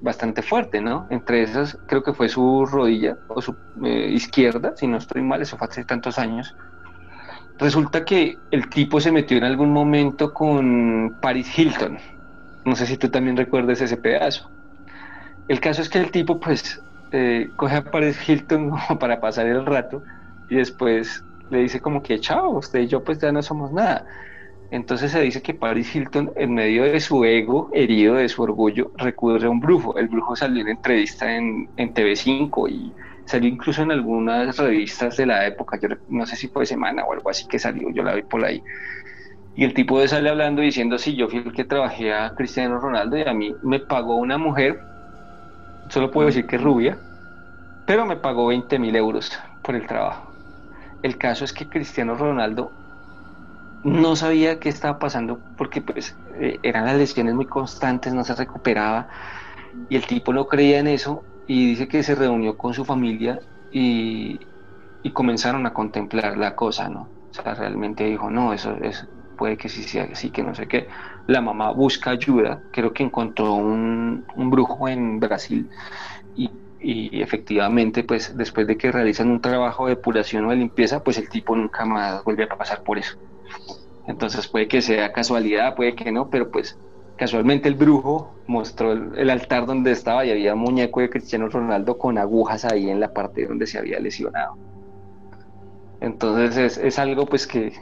bastante 0.00 0.42
fuerte, 0.42 0.80
¿no? 0.82 1.06
Entre 1.10 1.42
esas 1.44 1.78
creo 1.86 2.02
que 2.02 2.14
fue 2.14 2.28
su 2.28 2.66
rodilla 2.66 3.18
o 3.28 3.40
su 3.42 3.58
eh, 3.84 4.10
izquierda, 4.12 4.74
si 4.76 4.86
no 4.88 4.98
estoy 4.98 5.22
mal, 5.22 5.42
eso 5.42 5.56
fue 5.58 5.68
hace 5.68 5.84
tantos 5.84 6.18
años. 6.18 6.54
Resulta 7.58 8.04
que 8.04 8.42
el 8.50 8.68
tipo 8.68 9.00
se 9.00 9.12
metió 9.12 9.36
en 9.38 9.44
algún 9.44 9.72
momento 9.72 10.32
con 10.32 11.18
Paris 11.20 11.56
Hilton. 11.56 11.98
No 12.64 12.76
sé 12.76 12.86
si 12.86 12.96
tú 12.98 13.10
también 13.10 13.36
recuerdas 13.36 13.80
ese 13.80 13.96
pedazo. 13.96 14.52
El 15.48 15.60
caso 15.60 15.82
es 15.82 15.88
que 15.88 15.98
el 15.98 16.10
tipo 16.10 16.40
pues 16.40 16.82
eh, 17.10 17.52
coge 17.56 17.76
a 17.76 17.84
Paris 17.84 18.18
Hilton 18.28 18.72
para 19.00 19.20
pasar 19.20 19.46
el 19.46 19.66
rato 19.66 20.02
y 20.48 20.56
después 20.56 21.24
le 21.48 21.58
dice 21.60 21.80
como 21.80 22.02
que 22.02 22.20
chao, 22.20 22.50
usted 22.58 22.80
y 22.80 22.88
yo 22.88 23.04
pues 23.04 23.18
ya 23.20 23.32
no 23.32 23.42
somos 23.42 23.72
nada. 23.72 24.06
Entonces 24.70 25.12
se 25.12 25.20
dice 25.20 25.42
que 25.42 25.54
Paris 25.54 25.94
Hilton, 25.94 26.32
en 26.36 26.54
medio 26.54 26.84
de 26.84 27.00
su 27.00 27.24
ego 27.24 27.70
herido, 27.72 28.16
de 28.16 28.28
su 28.28 28.42
orgullo, 28.42 28.90
recurre 28.96 29.46
a 29.46 29.50
un 29.50 29.60
brujo. 29.60 29.96
El 29.96 30.08
brujo 30.08 30.34
salió 30.36 30.62
en 30.62 30.68
entrevista 30.68 31.36
en, 31.36 31.70
en 31.76 31.94
TV5 31.94 32.68
y 32.68 32.94
salió 33.24 33.48
incluso 33.48 33.82
en 33.82 33.92
algunas 33.92 34.56
revistas 34.58 35.16
de 35.16 35.26
la 35.26 35.46
época. 35.46 35.78
Yo 35.80 35.88
no 36.08 36.26
sé 36.26 36.36
si 36.36 36.48
fue 36.48 36.66
Semana 36.66 37.04
o 37.04 37.12
algo 37.12 37.30
así 37.30 37.46
que 37.46 37.58
salió, 37.58 37.88
yo 37.92 38.02
la 38.02 38.14
vi 38.14 38.22
por 38.22 38.44
ahí. 38.44 38.62
Y 39.54 39.64
el 39.64 39.74
tipo 39.74 40.00
de 40.00 40.08
sale 40.08 40.30
hablando 40.30 40.62
diciendo, 40.62 40.98
sí, 40.98 41.16
yo 41.16 41.28
fui 41.28 41.40
el 41.40 41.52
que 41.52 41.64
trabajé 41.64 42.12
a 42.14 42.34
Cristiano 42.34 42.78
Ronaldo 42.80 43.16
y 43.18 43.22
a 43.22 43.34
mí 43.34 43.58
me 43.62 43.80
pagó 43.80 44.16
una 44.18 44.38
mujer, 44.38 44.86
solo 45.88 46.10
puedo 46.10 46.26
decir 46.26 46.46
que 46.46 46.58
rubia, 46.58 47.02
pero 47.86 48.06
me 48.06 48.16
pagó 48.18 48.48
20 48.48 48.78
mil 48.78 48.96
euros 48.96 49.32
por 49.62 49.76
el 49.76 49.86
trabajo. 49.86 50.36
El 51.02 51.18
caso 51.18 51.44
es 51.44 51.52
que 51.52 51.68
Cristiano 51.68 52.16
Ronaldo 52.16 52.76
no 53.84 54.16
sabía 54.16 54.58
qué 54.58 54.70
estaba 54.70 54.98
pasando 54.98 55.42
porque 55.56 55.82
pues 55.82 56.16
eh, 56.40 56.58
eran 56.62 56.86
las 56.86 56.96
lesiones 56.96 57.34
muy 57.34 57.46
constantes, 57.46 58.14
no 58.14 58.24
se 58.24 58.34
recuperaba 58.34 59.08
y 59.88 59.96
el 59.96 60.06
tipo 60.06 60.32
no 60.32 60.46
creía 60.46 60.78
en 60.80 60.88
eso 60.88 61.26
y 61.46 61.68
dice 61.68 61.88
que 61.88 62.02
se 62.02 62.14
reunió 62.14 62.56
con 62.56 62.74
su 62.74 62.84
familia 62.84 63.38
y, 63.70 64.40
comenzaron 65.12 65.66
a 65.66 65.74
contemplar 65.74 66.36
la 66.38 66.56
cosa, 66.56 66.88
¿no? 66.88 67.02
O 67.02 67.42
sea, 67.42 67.54
realmente 67.54 68.04
dijo, 68.04 68.30
no, 68.30 68.52
eso, 68.54 68.74
es 68.82 69.06
puede 69.36 69.56
que 69.56 69.68
sí 69.68 69.82
sea 69.82 70.04
así, 70.04 70.30
que 70.30 70.42
no 70.42 70.54
sé 70.54 70.66
qué. 70.66 70.88
La 71.26 71.40
mamá 71.40 71.70
busca 71.72 72.10
ayuda, 72.10 72.62
creo 72.70 72.92
que 72.92 73.02
encontró 73.02 73.54
un, 73.54 74.24
un 74.34 74.50
brujo 74.50 74.88
en 74.88 75.20
Brasil 75.20 75.68
y, 76.34 76.50
y, 76.78 77.22
efectivamente, 77.22 78.04
pues 78.04 78.36
después 78.36 78.66
de 78.66 78.76
que 78.78 78.92
realizan 78.92 79.30
un 79.30 79.40
trabajo 79.40 79.86
de 79.86 79.96
depuración 79.96 80.46
o 80.46 80.50
de 80.50 80.56
limpieza, 80.56 81.02
pues 81.02 81.18
el 81.18 81.28
tipo 81.28 81.54
nunca 81.56 81.84
más 81.84 82.24
vuelve 82.24 82.44
a 82.44 82.48
pasar 82.48 82.82
por 82.82 82.98
eso. 82.98 83.14
Entonces 84.06 84.46
puede 84.48 84.68
que 84.68 84.82
sea 84.82 85.12
casualidad, 85.12 85.74
puede 85.74 85.94
que 85.94 86.12
no, 86.12 86.28
pero 86.28 86.50
pues 86.50 86.76
casualmente 87.16 87.68
el 87.68 87.74
brujo 87.74 88.34
mostró 88.46 88.92
el, 88.92 89.30
altar 89.30 89.66
donde 89.66 89.92
estaba 89.92 90.24
y 90.26 90.30
había 90.30 90.54
muñeco 90.54 91.00
de 91.00 91.10
Cristiano 91.10 91.48
Ronaldo 91.48 91.96
con 91.96 92.18
agujas 92.18 92.64
ahí 92.64 92.90
en 92.90 93.00
la 93.00 93.12
parte 93.12 93.46
donde 93.46 93.66
se 93.66 93.78
había 93.78 93.98
lesionado. 94.00 94.56
Entonces 96.00 96.76
es, 96.76 96.98
algo 96.98 97.24
pues 97.24 97.46
que, 97.46 97.72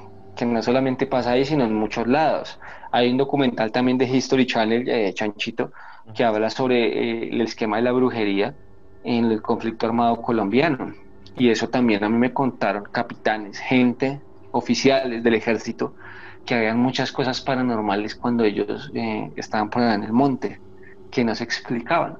no 0.46 0.62
solamente 0.62 1.06
pasa 1.06 1.32
ahí, 1.32 1.44
sino 1.44 1.64
en 1.64 1.74
muchos 1.74 2.06
lados. 2.06 2.60
Hay 2.92 3.10
un 3.10 3.16
documental 3.16 3.72
también 3.72 3.98
de 3.98 4.04
History 4.04 4.46
Channel, 4.46 4.84
de 4.84 5.12
Chanchito, 5.14 5.72
que 6.14 6.24
habla 6.24 6.50
sobre 6.50 6.86
eh, 6.86 7.28
el 7.32 7.40
esquema 7.40 7.76
de 7.76 7.82
la 7.82 7.92
brujería 7.92 8.54
en 9.02 9.24
el 9.24 9.42
conflicto 9.42 9.86
armado 9.86 10.22
colombiano. 10.22 10.94
Y 11.36 11.48
eso 11.48 11.68
también 11.68 12.04
a 12.04 12.08
mí 12.08 12.16
me 12.16 12.32
contaron 12.32 12.84
capitanes, 12.92 13.58
gente 13.58 14.20
oficiales 14.52 15.22
del 15.22 15.34
ejército 15.34 15.96
que 16.44 16.54
habían 16.56 16.78
muchas 16.78 17.12
cosas 17.12 17.40
paranormales 17.42 18.16
cuando 18.16 18.44
ellos 18.44 18.90
eh, 18.94 19.32
estaban 19.36 19.70
por 19.70 19.82
allá 19.82 19.94
en 19.94 20.04
el 20.04 20.12
monte, 20.12 20.62
que 21.10 21.24
no 21.24 21.34
se 21.34 21.44
explicaban. 21.44 22.18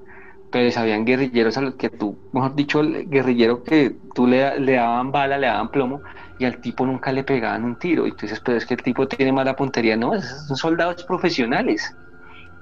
Pero 0.51 0.71
habían 0.81 1.05
guerrilleros 1.07 1.57
a 1.57 1.62
los 1.62 1.77
que 1.77 1.88
tú, 1.90 2.23
mejor 2.33 2.55
dicho, 2.55 2.83
guerrillero 2.85 3.62
que 3.64 3.99
tú 4.14 4.27
le, 4.27 4.61
le 4.61 4.75
daban 4.75 5.11
bala, 5.11 5.38
le 5.38 5.47
daban 5.47 5.71
plomo, 5.71 6.03
y 6.38 6.45
al 6.45 6.61
tipo 6.61 6.85
nunca 6.87 7.11
le 7.12 7.25
pegaban 7.25 7.64
un 7.64 7.79
tiro. 7.79 8.07
Y 8.07 8.11
tú 8.12 8.27
dices, 8.27 8.40
pero 8.45 8.59
es 8.59 8.66
que 8.66 8.75
el 8.75 8.83
tipo 8.83 9.09
tiene 9.09 9.33
mala 9.33 9.57
puntería. 9.57 9.97
No, 9.97 10.12
son 10.21 10.57
soldados 10.57 11.05
profesionales. 11.05 11.97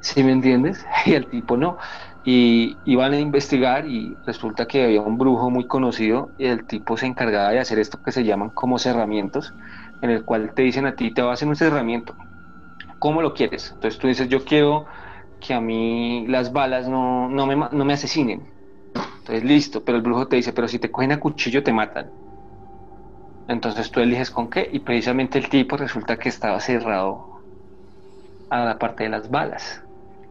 ¿Sí 0.01 0.25
me 0.25 0.33
entiendes? 0.33 0.85
Y 1.07 1.15
al 1.15 1.29
tipo 1.29 1.57
no. 1.57 1.79
Y 2.23 2.77
iban 2.85 3.13
a 3.15 3.19
investigar 3.19 3.87
y 3.87 4.19
resulta 4.27 4.67
que 4.67 4.85
había 4.85 5.01
un 5.01 5.17
brujo 5.17 5.49
muy 5.49 5.67
conocido 5.67 6.31
y 6.37 6.47
el 6.47 6.67
tipo 6.67 6.97
se 6.97 7.07
encargaba 7.07 7.51
de 7.51 7.61
hacer 7.61 7.79
esto 7.79 7.99
que 8.03 8.13
se 8.13 8.25
llaman 8.25 8.51
como 8.51 8.79
cerramientos 8.79 9.55
en 10.03 10.11
el 10.11 10.25
cual 10.25 10.53
te 10.55 10.63
dicen 10.63 10.87
a 10.87 10.95
ti, 10.95 11.13
te 11.13 11.23
va 11.23 11.31
a 11.31 11.35
hacer 11.35 11.49
un 11.49 11.57
cerramiento. 11.57 12.15
¿Cómo 12.99 13.23
lo 13.23 13.35
quieres? 13.35 13.71
Entonces 13.73 13.99
tú 13.99 14.07
dices, 14.07 14.29
yo 14.29 14.45
quiero 14.45 14.87
que 15.41 15.55
a 15.55 15.61
mí 15.61 16.27
las 16.27 16.53
balas 16.53 16.89
no, 16.89 17.29
no, 17.29 17.47
me, 17.47 17.57
no 17.57 17.85
me 17.85 17.93
asesinen. 17.95 18.43
Entonces 18.95 19.45
listo, 19.45 19.83
pero 19.85 19.97
el 19.97 20.03
brujo 20.03 20.27
te 20.29 20.37
dice, 20.37 20.53
pero 20.53 20.69
si 20.69 20.79
te 20.79 20.91
cogen 20.91 21.13
a 21.13 21.21
cuchillo 21.21 21.63
te 21.63 21.73
matan. 21.73 22.11
Entonces 23.49 23.91
tú 23.91 24.01
eliges 24.01 24.31
con 24.31 24.49
qué 24.49 24.69
y 24.71 24.81
precisamente 24.81 25.39
el 25.39 25.49
tipo 25.49 25.77
resulta 25.77 26.17
que 26.19 26.29
estaba 26.29 26.61
cerrado 26.61 27.27
a 28.51 28.65
la 28.65 28.79
parte 28.79 29.05
de 29.05 29.11
las 29.11 29.31
balas. 29.31 29.83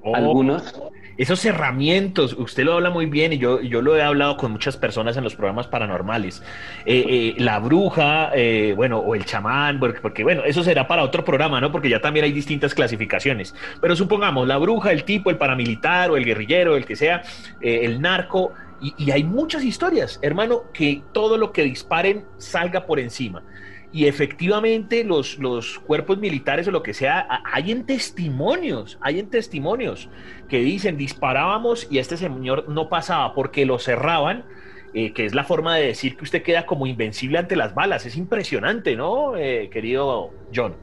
Oh. 0.03 0.15
Algunos 0.15 0.73
esos 1.19 1.41
cerramientos, 1.41 2.33
usted 2.39 2.63
lo 2.63 2.75
habla 2.75 2.91
muy 2.91 3.05
bien 3.05 3.33
y 3.33 3.37
yo, 3.37 3.61
yo 3.61 3.81
lo 3.81 3.97
he 3.97 4.01
hablado 4.01 4.37
con 4.37 4.53
muchas 4.53 4.77
personas 4.77 5.17
en 5.17 5.25
los 5.25 5.35
programas 5.35 5.67
paranormales. 5.67 6.41
Eh, 6.85 7.03
eh, 7.09 7.35
la 7.37 7.59
bruja, 7.59 8.31
eh, 8.33 8.71
bueno, 8.73 8.99
o 8.99 9.15
el 9.15 9.25
chamán, 9.25 9.81
porque, 9.81 10.23
bueno, 10.23 10.43
eso 10.45 10.63
será 10.63 10.87
para 10.87 11.03
otro 11.03 11.25
programa, 11.25 11.59
¿no? 11.59 11.73
Porque 11.73 11.89
ya 11.89 11.99
también 11.99 12.23
hay 12.23 12.31
distintas 12.31 12.73
clasificaciones. 12.73 13.53
Pero 13.81 13.97
supongamos, 13.97 14.47
la 14.47 14.55
bruja, 14.59 14.93
el 14.93 15.03
tipo, 15.03 15.29
el 15.29 15.35
paramilitar 15.35 16.09
o 16.09 16.15
el 16.15 16.23
guerrillero, 16.23 16.77
el 16.77 16.85
que 16.85 16.95
sea, 16.95 17.21
el 17.59 17.99
narco, 17.99 18.53
y 18.79 19.11
hay 19.11 19.25
muchas 19.25 19.65
historias, 19.65 20.19
hermano, 20.21 20.71
que 20.71 21.01
todo 21.11 21.37
lo 21.37 21.51
que 21.51 21.63
disparen 21.63 22.23
salga 22.37 22.85
por 22.85 22.97
encima 22.97 23.43
y 23.91 24.05
efectivamente 24.05 25.03
los, 25.03 25.39
los 25.39 25.79
cuerpos 25.79 26.19
militares 26.19 26.67
o 26.67 26.71
lo 26.71 26.83
que 26.83 26.93
sea, 26.93 27.41
hay 27.43 27.71
en 27.71 27.85
testimonios, 27.85 28.99
hay 29.01 29.19
en 29.19 29.29
testimonios 29.29 30.09
que 30.47 30.59
dicen 30.59 30.97
disparábamos 30.97 31.87
y 31.89 31.97
este 31.97 32.15
señor 32.17 32.69
no 32.69 32.87
pasaba 32.87 33.33
porque 33.33 33.65
lo 33.65 33.79
cerraban, 33.79 34.45
eh, 34.93 35.11
que 35.13 35.25
es 35.25 35.33
la 35.33 35.43
forma 35.43 35.75
de 35.75 35.87
decir 35.87 36.17
que 36.17 36.23
usted 36.23 36.43
queda 36.43 36.65
como 36.65 36.85
invencible 36.85 37.39
ante 37.39 37.55
las 37.55 37.73
balas. 37.73 38.05
Es 38.05 38.15
impresionante, 38.15 38.95
¿no, 38.95 39.35
eh, 39.35 39.69
querido 39.71 40.31
John? 40.53 40.75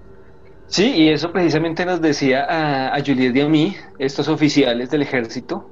Sí, 0.67 0.93
y 0.97 1.09
eso 1.11 1.31
precisamente 1.31 1.87
nos 1.87 2.01
decía 2.01 2.45
a, 2.45 2.93
a 2.93 2.99
y 2.99 3.41
a 3.41 3.49
mí, 3.49 3.77
estos 4.01 4.27
oficiales 4.27 4.91
del 4.91 5.03
ejército, 5.03 5.71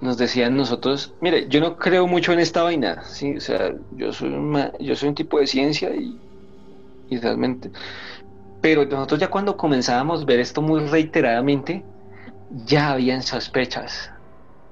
nos 0.00 0.18
decían 0.18 0.56
nosotros, 0.56 1.14
mire, 1.20 1.46
yo 1.48 1.60
no 1.60 1.76
creo 1.76 2.08
mucho 2.08 2.32
en 2.32 2.40
esta 2.40 2.62
vaina, 2.62 3.04
¿sí? 3.04 3.36
o 3.36 3.40
sea, 3.40 3.72
yo 3.92 4.12
soy, 4.12 4.34
yo 4.80 4.96
soy 4.96 5.10
un 5.10 5.14
tipo 5.14 5.38
de 5.38 5.46
ciencia 5.46 5.94
y 5.94 6.18
y 7.10 7.18
realmente. 7.18 7.70
Pero 8.60 8.84
nosotros 8.86 9.20
ya 9.20 9.28
cuando 9.28 9.56
comenzábamos 9.56 10.22
a 10.22 10.24
ver 10.24 10.40
esto 10.40 10.62
muy 10.62 10.86
reiteradamente, 10.86 11.84
ya 12.50 12.92
habían 12.92 13.22
sospechas, 13.22 14.10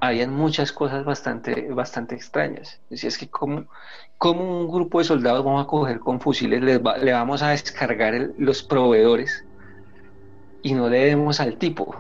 habían 0.01 0.33
muchas 0.33 0.73
cosas 0.73 1.05
bastante, 1.05 1.69
bastante 1.73 2.15
extrañas. 2.15 2.81
Decía, 2.91 3.09
es 3.09 3.19
que 3.19 3.29
como, 3.29 3.67
como 4.19 4.61
un 4.61 4.69
grupo 4.69 4.99
de 4.99 5.05
soldados 5.05 5.45
vamos 5.45 5.65
a 5.65 5.67
coger 5.69 6.01
con 6.01 6.21
fusiles, 6.21 6.63
le 6.63 7.13
vamos 7.13 7.43
a 7.43 7.51
descargar 7.51 8.31
los 8.39 8.63
proveedores 8.63 9.45
y 10.63 10.75
no 10.75 10.89
le 10.89 10.99
demos 11.07 11.41
al 11.41 11.59
tipo. 11.59 11.95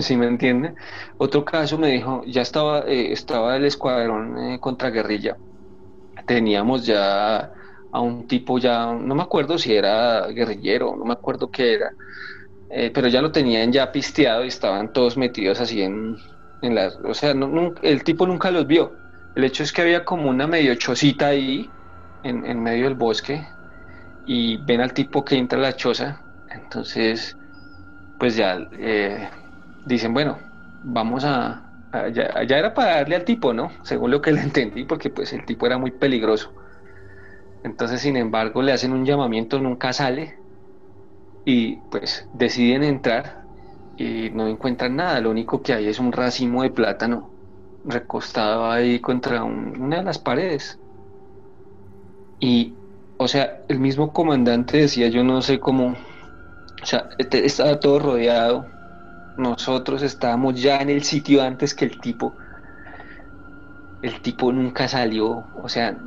¿Sí 0.00 0.16
me 0.16 0.26
entiende? 0.26 0.74
Otro 1.18 1.44
caso 1.44 1.76
me 1.78 1.88
dijo, 1.88 2.22
ya 2.26 2.42
estaba, 2.42 2.80
eh, 2.86 3.12
estaba 3.12 3.56
el 3.56 3.64
escuadrón 3.64 4.38
eh, 4.38 4.60
contra 4.60 4.90
guerrilla. 4.90 5.36
Teníamos 6.26 6.86
ya 6.86 7.52
a 7.92 8.00
un 8.00 8.26
tipo 8.28 8.58
ya, 8.58 8.86
no 8.94 9.14
me 9.14 9.22
acuerdo 9.22 9.58
si 9.58 9.74
era 9.74 10.26
guerrillero, 10.28 10.96
no 10.96 11.04
me 11.04 11.12
acuerdo 11.14 11.50
qué 11.50 11.74
era, 11.74 11.92
eh, 12.68 12.90
pero 12.94 13.08
ya 13.08 13.22
lo 13.22 13.32
tenían 13.32 13.72
ya 13.72 13.92
pisteado 13.92 14.44
y 14.44 14.48
estaban 14.48 14.92
todos 14.92 15.16
metidos 15.16 15.60
así 15.60 15.82
en, 15.82 16.16
en 16.60 16.74
las, 16.74 16.96
o 17.04 17.14
sea, 17.14 17.34
el 17.82 18.04
tipo 18.04 18.26
nunca 18.26 18.50
los 18.50 18.66
vio. 18.66 19.00
El 19.34 19.44
hecho 19.44 19.62
es 19.62 19.72
que 19.72 19.82
había 19.82 20.04
como 20.04 20.28
una 20.30 20.46
medio 20.46 20.74
chocita 20.76 21.28
ahí, 21.28 21.74
en, 22.22 22.44
en 22.46 22.62
medio 22.62 22.84
del 22.84 22.94
bosque, 22.94 23.46
y 24.24 24.64
ven 24.64 24.80
al 24.80 24.92
tipo 24.94 25.24
que 25.24 25.36
entra 25.36 25.58
a 25.58 25.62
la 25.62 25.76
choza, 25.76 26.22
entonces, 26.48 27.36
pues 28.18 28.36
ya 28.36 28.58
eh, 28.72 29.30
dicen, 29.84 30.14
bueno, 30.14 30.38
vamos 30.82 31.24
a, 31.24 31.72
ya, 32.12 32.24
era 32.58 32.74
para 32.74 32.96
darle 32.96 33.16
al 33.16 33.24
tipo, 33.24 33.52
¿no? 33.52 33.72
Según 33.84 34.10
lo 34.10 34.20
que 34.22 34.32
le 34.32 34.40
entendí, 34.42 34.84
porque 34.84 35.10
pues 35.10 35.32
el 35.32 35.44
tipo 35.46 35.66
era 35.66 35.78
muy 35.78 35.92
peligroso. 35.92 36.54
Entonces, 37.64 38.00
sin 38.02 38.16
embargo, 38.16 38.62
le 38.62 38.72
hacen 38.72 38.92
un 38.92 39.04
llamamiento, 39.04 39.58
nunca 39.60 39.92
sale 39.92 40.42
y 41.44 41.82
pues 41.88 42.28
deciden 42.32 42.82
entrar 42.84 43.48
y 43.96 44.30
no 44.30 44.48
encuentran 44.48 44.96
nada, 44.96 45.20
lo 45.20 45.30
único 45.30 45.62
que 45.62 45.72
hay 45.74 45.88
es 45.88 45.98
un 45.98 46.12
racimo 46.12 46.62
de 46.62 46.70
plátano 46.70 47.36
recostado 47.84 48.70
ahí 48.70 49.00
contra 49.00 49.44
una 49.44 49.98
de 49.98 50.04
las 50.04 50.18
paredes. 50.18 50.80
Y, 52.40 52.80
o 53.16 53.28
sea, 53.28 53.64
el 53.68 53.78
mismo 53.80 54.12
comandante 54.12 54.78
decía, 54.78 55.08
yo 55.08 55.22
no 55.24 55.42
sé 55.42 55.60
cómo, 55.60 55.88
o 56.82 56.86
sea, 56.86 57.08
este, 57.18 57.46
estaba 57.46 57.80
todo 57.80 57.98
rodeado, 58.00 58.66
nosotros 59.36 60.02
estábamos 60.02 60.60
ya 60.60 60.78
en 60.82 60.90
el 60.90 61.04
sitio 61.04 61.42
antes 61.42 61.74
que 61.74 61.86
el 61.86 62.00
tipo, 62.00 62.38
el 64.02 64.20
tipo 64.20 64.52
nunca 64.52 64.86
salió, 64.88 65.50
o 65.54 65.68
sea, 65.68 65.98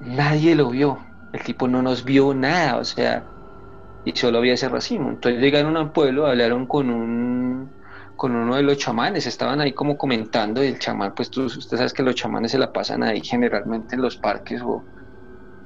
nadie 0.00 0.56
lo 0.56 0.70
vio, 0.70 0.98
el 1.32 1.42
tipo 1.44 1.68
no 1.68 1.82
nos 1.82 2.04
vio 2.04 2.34
nada, 2.34 2.78
o 2.78 2.84
sea, 2.84 3.30
y 4.04 4.12
solo 4.16 4.38
había 4.38 4.54
ese 4.54 4.68
racimo. 4.68 5.10
Entonces 5.10 5.40
llegaron 5.42 5.76
al 5.76 5.92
pueblo, 5.92 6.26
hablaron 6.26 6.66
con 6.66 6.90
un 6.90 7.76
con 8.16 8.36
uno 8.36 8.56
de 8.56 8.62
los 8.64 8.78
chamanes, 8.78 9.26
estaban 9.26 9.60
ahí 9.60 9.74
como 9.74 9.96
comentando, 9.98 10.62
y 10.64 10.68
el 10.68 10.78
chamán, 10.78 11.14
pues 11.14 11.30
tú, 11.30 11.44
usted 11.46 11.76
sabes 11.78 11.92
que 11.94 12.02
los 12.02 12.14
chamanes 12.16 12.52
se 12.52 12.58
la 12.58 12.72
pasan 12.72 13.02
ahí 13.02 13.22
generalmente 13.24 13.96
en 13.96 14.02
los 14.02 14.18
parques 14.18 14.62
o, 14.62 14.88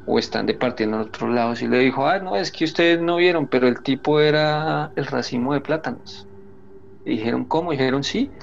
o 0.04 0.18
están 0.18 0.46
departiendo 0.46 0.96
en 0.98 1.02
otros 1.04 1.30
lados, 1.30 1.62
y 1.62 1.68
le 1.68 1.78
dijo, 1.80 2.06
ah, 2.06 2.18
no, 2.20 2.36
es 2.36 2.52
que 2.52 2.64
ustedes 2.64 3.00
no 3.00 3.16
vieron, 3.16 3.48
pero 3.48 3.68
el 3.68 3.82
tipo 3.82 4.20
era 4.20 4.92
el 4.96 5.06
racimo 5.06 5.54
de 5.54 5.60
plátanos. 5.62 6.28
Dijeron, 7.04 7.46
¿cómo? 7.46 7.72
dijeron, 7.72 8.04
sí, 8.04 8.36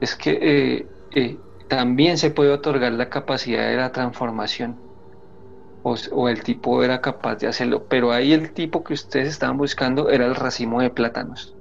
es 0.00 0.16
que 0.16 0.32
eh, 0.42 0.92
eh, 1.12 1.42
también 1.68 2.18
se 2.18 2.30
puede 2.32 2.52
otorgar 2.52 2.92
la 2.94 3.10
capacidad 3.10 3.68
de 3.70 3.76
la 3.76 3.92
transformación. 3.92 4.83
O, 5.84 6.28
el 6.28 6.42
tipo 6.42 6.82
era 6.82 7.00
capaz 7.00 7.36
de 7.36 7.46
hacerlo, 7.46 7.86
pero 7.88 8.10
ahí 8.12 8.32
el 8.32 8.52
tipo 8.54 8.82
que 8.82 8.94
ustedes 8.94 9.28
estaban 9.28 9.56
buscando 9.58 10.10
era 10.10 10.26
el 10.26 10.34
racimo 10.34 10.80
de 10.82 10.90
plátanos. 10.90 11.56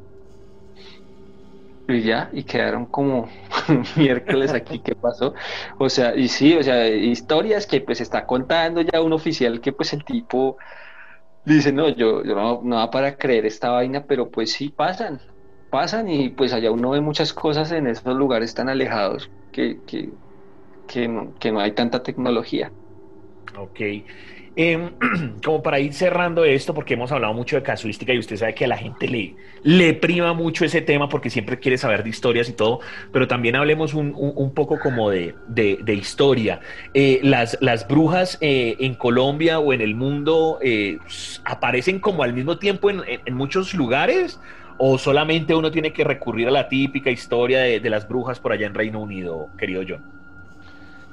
Y 1.87 2.01
ya, 2.01 2.29
y 2.31 2.45
quedaron 2.45 2.85
como 2.85 3.29
miércoles 3.97 4.53
aquí, 4.53 4.81
¿qué 4.81 4.95
pasó? 4.95 5.33
O 5.77 5.89
sea, 5.89 6.15
y 6.15 6.29
sí, 6.29 6.55
o 6.55 6.63
sea, 6.63 6.87
historias 6.87 7.67
que 7.67 7.81
pues 7.81 7.99
está 7.99 8.25
contando 8.25 8.81
ya 8.81 9.01
un 9.01 9.11
oficial 9.11 9.59
que 9.59 9.73
pues 9.73 9.91
el 9.91 10.05
tipo 10.05 10.57
dice, 11.45 11.73
no, 11.73 11.89
yo, 11.89 12.23
yo 12.23 12.35
no, 12.35 12.61
no 12.63 12.77
va 12.77 12.91
para 12.91 13.17
creer 13.17 13.45
esta 13.47 13.71
vaina, 13.71 14.05
pero 14.07 14.31
pues 14.31 14.53
sí 14.53 14.69
pasan, 14.69 15.21
pasan 15.69 16.09
y 16.09 16.29
pues 16.31 16.53
allá 16.53 16.71
uno 16.71 16.91
ve 16.91 17.01
muchas 17.01 17.33
cosas 17.33 17.71
en 17.71 17.87
esos 17.87 18.15
lugares 18.15 18.53
tan 18.55 18.69
alejados 18.69 19.31
que, 19.51 19.83
que, 19.85 20.13
que, 20.87 21.07
no, 21.09 21.33
que 21.39 21.51
no 21.51 21.59
hay 21.61 21.73
tanta 21.75 22.03
tecnología. 22.03 22.73
Ok. 23.57 23.81
Em, 24.55 24.91
como 25.43 25.63
para 25.63 25.79
ir 25.79 25.93
cerrando 25.93 26.45
esto, 26.45 26.73
porque 26.73 26.93
hemos 26.93 27.11
hablado 27.11 27.33
mucho 27.33 27.55
de 27.55 27.63
casuística 27.63 28.13
y 28.13 28.19
usted 28.19 28.37
sabe 28.37 28.53
que 28.53 28.65
a 28.65 28.67
la 28.67 28.77
gente 28.77 29.07
le, 29.07 29.35
le 29.63 29.93
prima 29.95 30.33
mucho 30.33 30.63
ese 30.63 30.81
tema 30.81 31.09
porque 31.09 31.31
siempre 31.31 31.57
quiere 31.59 31.77
saber 31.77 32.03
de 32.03 32.11
historias 32.11 32.49
y 32.49 32.53
todo, 32.53 32.79
pero 33.11 33.27
también 33.27 33.55
hablemos 33.55 33.95
un, 33.95 34.13
un, 34.15 34.53
poco 34.53 34.79
como 34.79 35.09
de, 35.09 35.33
de, 35.47 35.93
historia. 35.93 36.59
Eh, 36.93 37.19
las, 37.23 37.57
las 37.61 37.87
brujas 37.87 38.37
eh, 38.41 38.75
en 38.79 38.93
Colombia 38.93 39.57
o 39.57 39.73
en 39.73 39.81
el 39.81 39.95
mundo 39.95 40.59
eh, 40.61 40.99
aparecen 41.45 41.99
como 41.99 42.21
al 42.21 42.33
mismo 42.33 42.59
tiempo 42.59 42.91
en, 42.91 43.01
en, 43.07 43.33
muchos 43.33 43.73
lugares 43.73 44.39
o 44.77 44.99
solamente 44.99 45.55
uno 45.55 45.71
tiene 45.71 45.93
que 45.93 46.03
recurrir 46.03 46.47
a 46.47 46.51
la 46.51 46.67
típica 46.67 47.09
historia 47.09 47.61
de, 47.61 47.79
de 47.79 47.89
las 47.89 48.07
brujas 48.07 48.39
por 48.39 48.51
allá 48.51 48.67
en 48.67 48.75
Reino 48.75 48.99
Unido, 48.99 49.49
querido 49.57 49.81
John. 49.87 50.22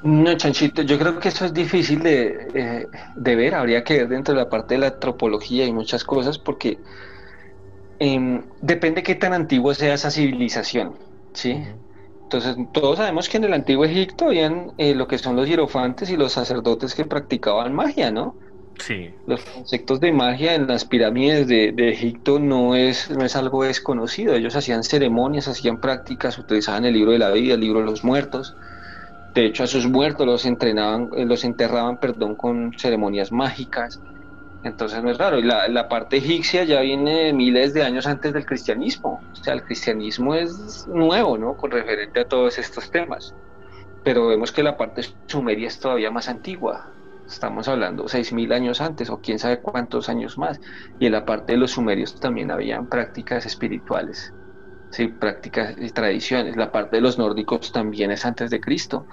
No, 0.02 0.34
Chanchito, 0.34 0.82
yo 0.82 0.98
creo 0.98 1.18
que 1.18 1.28
eso 1.28 1.44
es 1.44 1.52
difícil 1.52 2.00
eh, 2.06 2.86
de, 3.16 3.36
ver, 3.36 3.54
habría 3.54 3.84
que 3.84 3.98
ver 3.98 4.08
dentro 4.08 4.34
de 4.34 4.40
la 4.40 4.48
parte 4.48 4.74
de 4.74 4.80
la 4.80 4.86
antropología 4.88 5.66
y 5.66 5.72
muchas 5.72 6.04
cosas, 6.04 6.38
porque 6.38 6.78
eh, 7.98 8.40
depende 8.62 9.02
qué 9.02 9.14
tan 9.14 9.34
antiguo 9.34 9.74
sea 9.74 9.94
esa 9.94 10.10
civilización, 10.10 10.94
¿sí? 11.34 11.62
Entonces, 12.22 12.56
todos 12.72 12.96
sabemos 12.96 13.28
que 13.28 13.36
en 13.36 13.44
el 13.44 13.52
antiguo 13.52 13.84
Egipto 13.84 14.26
habían 14.26 14.72
eh, 14.78 14.94
lo 14.94 15.06
que 15.06 15.18
son 15.18 15.36
los 15.36 15.46
hierofantes 15.46 16.08
y 16.10 16.16
los 16.16 16.32
sacerdotes 16.32 16.94
que 16.94 17.04
practicaban 17.04 17.74
magia, 17.74 18.10
¿no? 18.10 18.36
Sí. 18.78 19.10
Los 19.26 19.42
conceptos 19.44 20.00
de 20.00 20.12
magia 20.12 20.54
en 20.54 20.66
las 20.66 20.86
pirámides 20.86 21.46
de, 21.46 21.72
de, 21.72 21.90
Egipto 21.90 22.38
no 22.38 22.74
es, 22.74 23.10
no 23.10 23.24
es 23.24 23.36
algo 23.36 23.64
desconocido. 23.64 24.34
Ellos 24.34 24.56
hacían 24.56 24.84
ceremonias, 24.84 25.48
hacían 25.48 25.80
prácticas, 25.80 26.38
utilizaban 26.38 26.86
el 26.86 26.94
libro 26.94 27.10
de 27.10 27.18
la 27.18 27.30
vida, 27.30 27.54
el 27.54 27.60
libro 27.60 27.80
de 27.80 27.86
los 27.86 28.04
muertos. 28.04 28.56
De 29.34 29.46
hecho, 29.46 29.62
a 29.62 29.66
sus 29.68 29.86
muertos 29.86 30.26
los 30.26 30.44
entrenaban, 30.44 31.10
eh, 31.16 31.24
los 31.24 31.44
enterraban, 31.44 31.98
perdón, 31.98 32.34
con 32.34 32.72
ceremonias 32.76 33.30
mágicas. 33.30 34.00
Entonces 34.64 35.02
no 35.02 35.10
es 35.10 35.18
raro. 35.18 35.38
Y 35.38 35.42
la, 35.42 35.88
parte 35.88 36.16
egipcia 36.16 36.64
ya 36.64 36.80
viene 36.80 37.32
miles 37.32 37.72
de 37.72 37.82
años 37.82 38.06
antes 38.06 38.32
del 38.32 38.44
cristianismo. 38.44 39.20
O 39.32 39.34
sea, 39.36 39.54
el 39.54 39.62
cristianismo 39.62 40.34
es 40.34 40.86
nuevo, 40.88 41.38
¿no? 41.38 41.56
Con 41.56 41.70
referente 41.70 42.20
a 42.20 42.24
todos 42.24 42.58
estos 42.58 42.90
temas. 42.90 43.34
Pero 44.02 44.26
vemos 44.26 44.50
que 44.52 44.62
la 44.62 44.76
parte 44.76 45.02
sumeria 45.26 45.68
es 45.68 45.78
todavía 45.78 46.10
más 46.10 46.28
antigua. 46.28 46.88
Estamos 47.26 47.68
hablando 47.68 48.04
6.000 48.04 48.52
años 48.52 48.80
antes 48.80 49.08
o 49.08 49.20
quién 49.20 49.38
sabe 49.38 49.60
cuántos 49.60 50.08
años 50.08 50.36
más. 50.36 50.60
Y 50.98 51.06
en 51.06 51.12
la 51.12 51.24
parte 51.24 51.52
de 51.52 51.58
los 51.58 51.70
sumerios 51.70 52.18
también 52.18 52.50
habían 52.50 52.88
prácticas 52.88 53.46
espirituales 53.46 54.34
sí, 54.90 55.08
prácticas 55.08 55.74
y 55.78 55.90
tradiciones. 55.90 56.56
La 56.56 56.72
parte 56.72 56.96
de 56.96 57.02
los 57.02 57.18
nórdicos 57.18 57.72
también 57.72 58.10
es 58.10 58.24
antes 58.24 58.50
de 58.50 58.60
Cristo. 58.60 59.06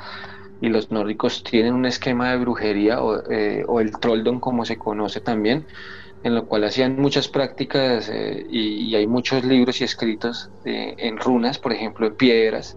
Y 0.60 0.70
los 0.70 0.92
nórdicos 0.92 1.44
tienen 1.44 1.74
un 1.76 1.86
esquema 1.86 2.32
de 2.32 2.38
brujería 2.38 3.02
o, 3.02 3.22
eh, 3.30 3.64
el 3.80 3.92
trolldom 4.00 4.40
como 4.40 4.66
se 4.66 4.78
conoce 4.78 5.22
también, 5.22 5.68
en 6.24 6.34
lo 6.34 6.48
cual 6.48 6.64
hacían 6.64 7.00
muchas 7.00 7.28
prácticas 7.28 8.10
eh, 8.10 8.44
y, 8.50 8.96
hay 8.96 9.06
muchos 9.06 9.44
libros 9.44 9.80
y 9.82 9.84
escritos 9.84 10.50
en 10.66 11.18
runas, 11.18 11.60
por 11.60 11.74
ejemplo, 11.74 12.08
en 12.08 12.16
piedras, 12.16 12.76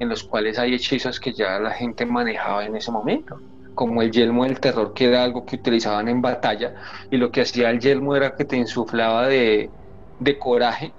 en 0.00 0.10
los 0.10 0.22
cuales 0.22 0.58
hay 0.58 0.74
hechizos 0.74 1.18
que 1.18 1.32
ya 1.32 1.58
la 1.60 1.70
gente 1.70 2.04
manejaba 2.04 2.66
en 2.66 2.76
ese 2.76 2.90
momento 2.92 3.40
como 3.74 4.02
el 4.02 4.12
yelmo 4.12 4.44
del 4.44 4.60
terror, 4.60 4.92
que 4.94 5.06
era 5.06 5.24
algo 5.24 5.44
que 5.44 5.56
utilizaban 5.56 6.08
en 6.08 6.22
batalla, 6.22 6.74
y 7.10 7.16
lo 7.16 7.32
que 7.32 7.40
hacía 7.40 7.70
el 7.70 7.80
yelmo 7.80 8.14
era 8.14 8.36
que 8.36 8.44
te 8.44 8.56
insuflaba 8.56 9.26
de, 9.26 9.68
de 10.20 10.38
coraje 10.38 10.92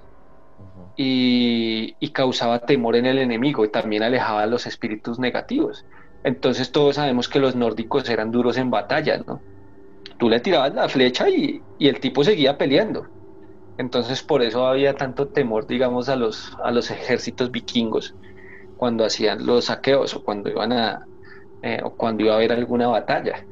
y, 0.96 1.94
causaba 2.12 2.60
temor 2.60 2.96
en 2.96 3.04
el 3.06 3.18
enemigo 3.18 3.64
y 3.64 3.68
también 3.68 4.02
alejaba 4.02 4.46
los 4.46 4.66
espíritus 4.66 5.18
negativos. 5.18 5.84
Entonces 6.24 6.72
todos 6.72 6.96
sabemos 6.96 7.28
que 7.28 7.38
los 7.38 7.54
nórdicos 7.54 8.08
eran 8.08 8.30
duros 8.30 8.56
en 8.56 8.70
batalla, 8.70 9.18
¿no? 9.26 9.40
Tú 10.18 10.30
le 10.30 10.40
tirabas 10.40 10.74
la 10.74 10.88
flecha 10.88 11.28
y, 11.28 11.62
el 11.78 12.00
tipo 12.00 12.24
seguía 12.24 12.56
peleando. 12.56 13.06
Entonces 13.76 14.22
por 14.22 14.42
eso 14.42 14.66
había 14.66 14.94
tanto 14.94 15.28
temor, 15.28 15.66
digamos, 15.66 16.08
a 16.08 16.16
los, 16.16 16.56
a 16.64 16.70
los 16.70 16.90
ejércitos 16.90 17.50
vikingos 17.50 18.14
cuando 18.76 19.04
hacían 19.04 19.44
los 19.44 19.66
saqueos 19.66 20.14
o 20.14 20.22
cuando 20.22 20.48
iban 20.48 20.72
a 20.72 21.06
eh, 21.62 21.80
o 21.82 21.94
cuando 21.94 22.24
iba 22.24 22.32
a 22.34 22.36
haber 22.36 22.52
alguna 22.52 22.88
batalla. 22.88 23.44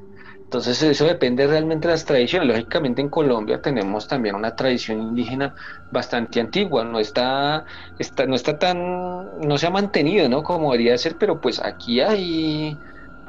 Entonces 0.54 0.80
eso 0.84 1.06
depende 1.06 1.48
realmente 1.48 1.88
de 1.88 1.94
las 1.94 2.04
tradiciones. 2.04 2.46
Lógicamente 2.46 3.02
en 3.02 3.10
Colombia 3.10 3.60
tenemos 3.60 4.06
también 4.06 4.36
una 4.36 4.54
tradición 4.54 5.00
indígena 5.02 5.52
bastante 5.90 6.38
antigua, 6.38 6.84
no 6.84 7.00
está, 7.00 7.64
está, 7.98 8.24
no 8.26 8.36
está 8.36 8.56
tan, 8.56 8.78
no 9.40 9.58
se 9.58 9.66
ha 9.66 9.70
mantenido, 9.70 10.28
¿no? 10.28 10.44
Como 10.44 10.70
debería 10.70 10.96
ser, 10.96 11.16
pero 11.18 11.40
pues 11.40 11.58
aquí 11.60 12.00
hay 12.00 12.78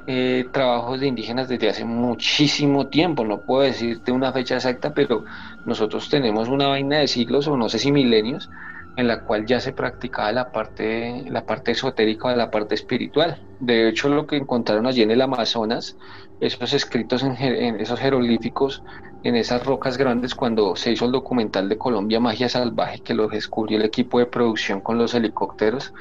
eh, 0.05 0.49
trabajos 0.53 0.99
de 0.99 1.07
indígenas 1.07 1.47
desde 1.49 1.69
hace 1.69 1.83
muchísimo 1.83 2.89
tiempo, 2.89 3.25
no 3.25 3.41
puedo 3.41 3.63
decirte 3.63 4.11
una 4.11 4.31
fecha 4.31 4.55
exacta, 4.57 4.93
pero 4.93 5.23
nosotros 5.63 6.07
tenemos 6.09 6.47
una 6.47 6.67
vaina 6.67 6.99
de 6.99 7.07
siglos 7.07 7.47
o 7.47 7.57
no 7.57 7.69
sé 7.69 7.79
si 7.79 7.91
milenios 7.91 8.51
en 8.95 9.07
la 9.07 9.23
cual 9.23 9.45
ya 9.45 9.59
se 9.59 9.73
practicaba 9.73 10.31
la 10.31 10.51
parte, 10.51 11.23
la 11.29 11.45
parte 11.45 11.71
esotérica 11.71 12.35
la 12.35 12.49
parte 12.49 12.75
espiritual. 12.75 13.41
De 13.59 13.89
hecho, 13.89 14.09
lo 14.09 14.25
que 14.25 14.37
encontraron 14.37 14.87
allí 14.87 15.01
en 15.01 15.11
el 15.11 15.21
Amazonas, 15.21 15.97
esos 16.39 16.73
escritos 16.73 17.23
en, 17.23 17.79
esos 17.79 17.99
jeroglíficos, 17.99 18.83
en 19.23 19.35
esas 19.35 19.65
rocas 19.65 19.97
grandes, 19.97 20.35
cuando 20.35 20.75
se 20.75 20.91
hizo 20.91 21.05
el 21.05 21.11
documental 21.11 21.69
de 21.69 21.77
Colombia 21.77 22.19
Magia 22.19 22.49
Salvaje, 22.49 22.99
que 22.99 23.13
lo 23.13 23.27
descubrió 23.27 23.77
el 23.77 23.85
equipo 23.85 24.19
de 24.19 24.25
producción 24.25 24.81
con 24.81 24.97
los 24.97 25.13
helicópteros, 25.13 25.93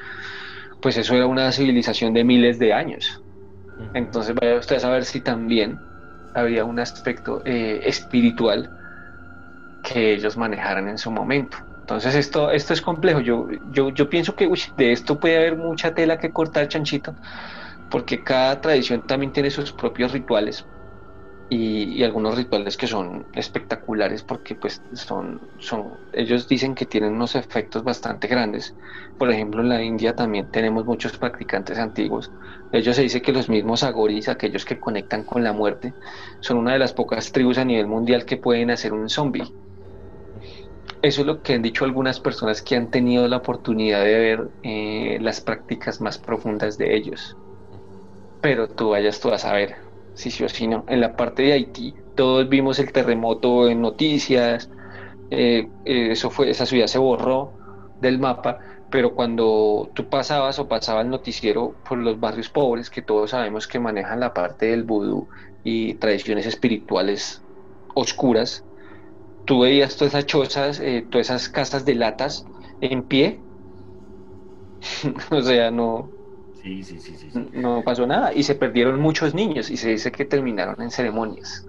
pues 0.81 0.97
eso 0.97 1.15
era 1.15 1.25
una 1.25 1.51
civilización 1.51 2.13
de 2.13 2.23
miles 2.23 2.59
de 2.59 2.73
años. 2.73 3.21
Entonces 3.93 4.35
vaya 4.35 4.57
usted 4.57 4.77
a 4.77 4.79
saber 4.79 5.05
si 5.05 5.21
también 5.21 5.79
había 6.33 6.65
un 6.65 6.79
aspecto 6.79 7.41
eh, 7.45 7.81
espiritual 7.83 8.69
que 9.83 10.13
ellos 10.13 10.37
manejaran 10.37 10.87
en 10.87 10.97
su 10.97 11.11
momento. 11.11 11.57
Entonces 11.81 12.15
esto, 12.15 12.51
esto 12.51 12.73
es 12.73 12.81
complejo. 12.81 13.19
Yo, 13.19 13.47
yo, 13.71 13.89
yo 13.89 14.09
pienso 14.09 14.35
que 14.35 14.49
de 14.77 14.91
esto 14.91 15.19
puede 15.19 15.37
haber 15.37 15.55
mucha 15.55 15.93
tela 15.93 16.17
que 16.17 16.31
cortar, 16.31 16.67
chanchito, 16.67 17.15
porque 17.95 18.25
cada 18.25 18.59
tradición 18.59 19.03
también 19.03 19.31
tiene 19.31 19.49
sus 19.49 19.71
propios 19.71 20.11
rituales 20.11 20.67
y, 21.47 22.03
algunos 22.03 22.35
rituales 22.35 22.75
que 22.75 22.87
son 22.87 23.25
espectaculares 23.31 24.21
porque 24.21 24.55
pues 24.55 24.81
son, 24.91 25.39
son, 25.59 26.01
ellos 26.11 26.45
dicen 26.45 26.75
que 26.75 26.87
tienen 26.87 27.13
unos 27.13 27.35
efectos 27.35 27.85
bastante 27.85 28.27
grandes. 28.27 28.75
Por 29.17 29.31
ejemplo, 29.31 29.61
en 29.61 29.69
la 29.69 29.81
India 29.81 30.13
también 30.13 30.51
tenemos 30.51 30.83
muchos 30.83 31.17
practicantes 31.17 31.77
antiguos. 31.77 32.33
Ellos 32.69 32.97
se 32.97 33.03
dice 33.03 33.21
que 33.21 33.31
los 33.31 33.47
mismos 33.47 33.81
agoris, 33.83 34.27
aquellos 34.27 34.65
que 34.65 34.77
conectan 34.77 35.23
con 35.23 35.41
la 35.45 35.53
muerte, 35.53 35.93
son 36.41 36.57
una 36.57 36.73
de 36.73 36.79
las 36.79 36.91
pocas 36.91 37.31
tribus 37.31 37.59
a 37.59 37.63
nivel 37.63 37.87
mundial 37.87 38.25
que 38.25 38.35
pueden 38.35 38.71
hacer 38.71 38.91
un 38.91 39.07
zombie 39.07 39.45
eso 41.01 41.21
es 41.21 41.27
lo 41.27 41.41
que 41.41 41.53
han 41.53 41.61
dicho 41.61 41.85
algunas 41.85 42.19
personas 42.19 42.61
que 42.61 42.75
han 42.75 42.89
tenido 42.89 43.27
la 43.29 43.37
oportunidad 43.37 44.03
de 44.03 44.19
ver 44.19 44.51
eh, 44.63 45.17
las 45.21 45.39
prácticas 45.39 46.01
más 46.01 46.17
profundas 46.17 46.77
de 46.77 46.95
ellos. 46.95 47.37
Pero 48.45 48.67
tú 48.69 48.89
vayas 48.91 49.19
tú 49.19 49.31
a 49.31 49.39
saber 49.39 49.75
si 50.13 50.29
sí 50.29 50.43
o 50.43 50.49
si 50.49 50.67
no. 50.67 50.85
En 50.87 51.01
la 51.01 51.15
parte 51.15 51.41
de 51.41 51.53
Haití, 51.53 51.95
todos 52.13 52.47
vimos 52.47 52.77
el 52.77 52.91
terremoto 52.91 53.67
en 53.67 53.81
noticias, 53.81 54.69
eh, 55.31 55.71
eh, 55.83 56.11
eso 56.11 56.29
fue, 56.29 56.51
esa 56.51 56.67
ciudad 56.67 56.85
se 56.87 56.99
borró 56.99 57.55
del 57.99 58.19
mapa, 58.19 58.59
pero 58.89 59.15
cuando 59.15 59.91
tú 59.95 60.09
pasabas 60.09 60.59
o 60.59 60.67
pasaba 60.67 61.01
el 61.01 61.09
noticiero 61.09 61.79
por 61.83 61.97
los 61.97 62.19
barrios 62.19 62.49
pobres, 62.51 62.91
que 62.91 63.01
todos 63.01 63.31
sabemos 63.31 63.67
que 63.67 63.79
manejan 63.79 64.19
la 64.19 64.33
parte 64.33 64.67
del 64.67 64.83
vudú 64.83 65.27
y 65.63 65.95
tradiciones 65.95 66.45
espirituales 66.45 67.45
oscuras, 67.95 68.67
tú 69.45 69.61
veías 69.61 69.97
todas 69.97 70.13
esas 70.15 70.27
chozas, 70.27 70.79
eh, 70.81 71.07
todas 71.11 71.27
esas 71.29 71.49
casas 71.49 71.85
de 71.85 71.95
latas 71.95 72.45
en 72.81 73.07
pie. 73.07 73.45
o 75.31 75.41
sea, 75.41 75.71
no, 75.71 76.13
no 77.53 77.83
pasó 77.83 78.07
nada. 78.07 78.33
Y 78.33 78.43
se 78.43 78.55
perdieron 78.55 78.99
muchos 78.99 79.33
niños 79.33 79.69
y 79.69 79.77
se 79.77 79.89
dice 79.89 80.11
que 80.11 80.25
terminaron 80.25 80.81
en 80.81 80.91
ceremonias. 80.91 81.67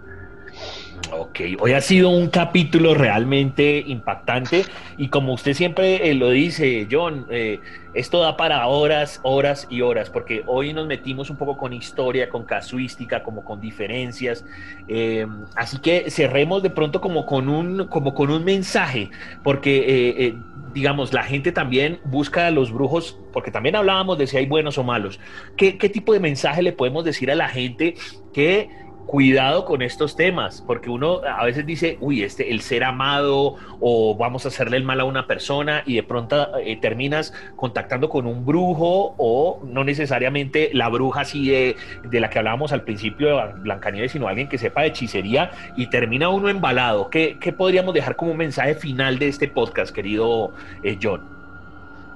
Ok, 1.12 1.40
hoy 1.60 1.72
ha 1.72 1.80
sido 1.80 2.10
un 2.10 2.28
capítulo 2.28 2.94
realmente 2.94 3.82
impactante. 3.86 4.64
Y 4.96 5.08
como 5.08 5.34
usted 5.34 5.54
siempre 5.54 6.10
eh, 6.10 6.14
lo 6.14 6.30
dice, 6.30 6.88
John, 6.90 7.26
eh, 7.30 7.60
esto 7.94 8.20
da 8.20 8.36
para 8.36 8.66
horas, 8.66 9.20
horas 9.22 9.66
y 9.70 9.82
horas, 9.82 10.10
porque 10.10 10.42
hoy 10.46 10.72
nos 10.72 10.86
metimos 10.86 11.30
un 11.30 11.36
poco 11.36 11.56
con 11.56 11.72
historia, 11.72 12.28
con 12.28 12.44
casuística, 12.44 13.22
como 13.22 13.44
con 13.44 13.60
diferencias, 13.60 14.44
eh, 14.88 15.26
así 15.54 15.78
que 15.78 16.10
cerremos 16.10 16.62
de 16.62 16.70
pronto 16.70 17.00
como 17.00 17.24
con 17.24 17.48
un, 17.48 17.86
como 17.86 18.12
con 18.12 18.30
un 18.30 18.44
mensaje, 18.44 19.10
porque 19.42 20.34
digamos, 20.74 21.14
la 21.14 21.22
gente 21.22 21.52
también 21.52 22.00
busca 22.04 22.48
a 22.48 22.50
los 22.50 22.70
brujos, 22.70 23.18
porque 23.32 23.50
también 23.50 23.76
hablábamos 23.76 24.18
de 24.18 24.26
si 24.26 24.36
hay 24.36 24.44
buenos 24.44 24.76
o 24.76 24.84
malos. 24.84 25.18
¿Qué, 25.56 25.78
¿Qué, 25.78 25.88
tipo 25.88 26.12
de 26.12 26.20
mensaje 26.20 26.62
le 26.62 26.72
podemos 26.72 27.02
decir 27.02 27.30
a 27.30 27.34
la 27.34 27.48
gente 27.48 27.94
que 28.34 28.68
cuidado 29.06 29.64
con 29.64 29.82
estos 29.82 30.16
temas, 30.16 30.62
porque 30.66 30.90
uno 30.90 31.20
a 31.24 31.44
veces 31.44 31.64
dice, 31.64 31.96
uy, 32.00 32.22
este, 32.22 32.50
el 32.50 32.60
ser 32.60 32.84
amado 32.84 33.54
o 33.80 34.16
vamos 34.16 34.44
a 34.44 34.48
hacerle 34.48 34.76
el 34.76 34.82
mal 34.82 35.00
a 35.00 35.04
una 35.04 35.26
persona 35.26 35.82
y 35.86 35.94
de 35.94 36.02
pronto 36.02 36.58
eh, 36.58 36.76
terminas 36.80 37.32
contactando 37.54 38.08
con 38.08 38.26
un 38.26 38.44
brujo 38.44 39.14
o 39.16 39.60
no 39.64 39.84
necesariamente 39.84 40.70
la 40.72 40.88
bruja 40.88 41.20
así 41.20 41.48
de, 41.48 41.76
de 42.02 42.20
la 42.20 42.30
que 42.30 42.38
hablábamos 42.38 42.72
al 42.72 42.82
principio 42.82 43.28
de 43.28 43.52
Blancanieves, 43.60 44.12
sino 44.12 44.28
alguien 44.28 44.48
que 44.48 44.58
sepa 44.58 44.82
de 44.82 44.88
hechicería 44.88 45.50
y 45.76 45.88
termina 45.88 46.28
uno 46.28 46.48
embalado. 46.48 47.08
¿Qué, 47.08 47.38
qué 47.40 47.52
podríamos 47.52 47.94
dejar 47.94 48.16
como 48.16 48.34
mensaje 48.34 48.74
final 48.74 49.18
de 49.18 49.28
este 49.28 49.46
podcast, 49.48 49.94
querido 49.94 50.52
eh, 50.82 50.98
John? 51.00 51.36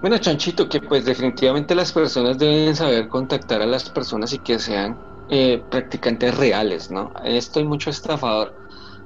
Bueno, 0.01 0.17
Chanchito, 0.19 0.69
que 0.69 0.81
pues 0.81 1.05
definitivamente 1.05 1.75
las 1.75 1.93
personas 1.93 2.39
deben 2.39 2.75
saber 2.75 3.09
contactar 3.09 3.61
a 3.61 3.67
las 3.67 3.91
personas 3.91 4.33
y 4.33 4.39
que 4.39 4.59
sean 4.59 4.97
eh, 5.31 5.67
practicantes 5.71 6.37
reales, 6.37 6.91
¿no? 6.91 7.13
Esto 7.25 7.61
hay 7.61 7.67
mucho 7.67 7.91
estafador. 7.91 8.57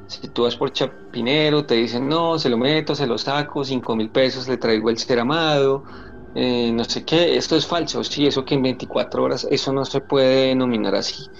Si 0.07 0.29
tú 0.31 0.43
vas 0.45 0.57
por 0.57 0.73
Chapinero, 0.73 1.67
te 1.67 1.75
dicen, 1.77 2.09
no, 2.09 2.39
se 2.39 2.49
lo 2.51 2.59
meto, 2.59 2.95
se 2.95 3.07
lo 3.07 3.19
saco, 3.19 3.65
cinco 3.65 3.97
mil 3.97 4.11
pesos, 4.13 4.49
le 4.49 4.59
traigo 4.59 4.91
el 4.91 4.99
ser 4.99 5.21
amado, 5.21 5.85
eh, 6.35 6.73
no 6.73 6.85
sé 6.85 7.05
qué, 7.05 7.37
esto 7.37 7.57
es 7.57 7.67
falso, 7.67 8.05
sí, 8.05 8.27
eso 8.27 8.45
que 8.45 8.55
en 8.55 8.63
24 8.63 9.23
horas, 9.25 9.47
eso 9.51 9.73
no 9.73 9.85
se 9.85 10.01
puede 10.03 10.49
denominar 10.49 10.95
así. 10.95 11.31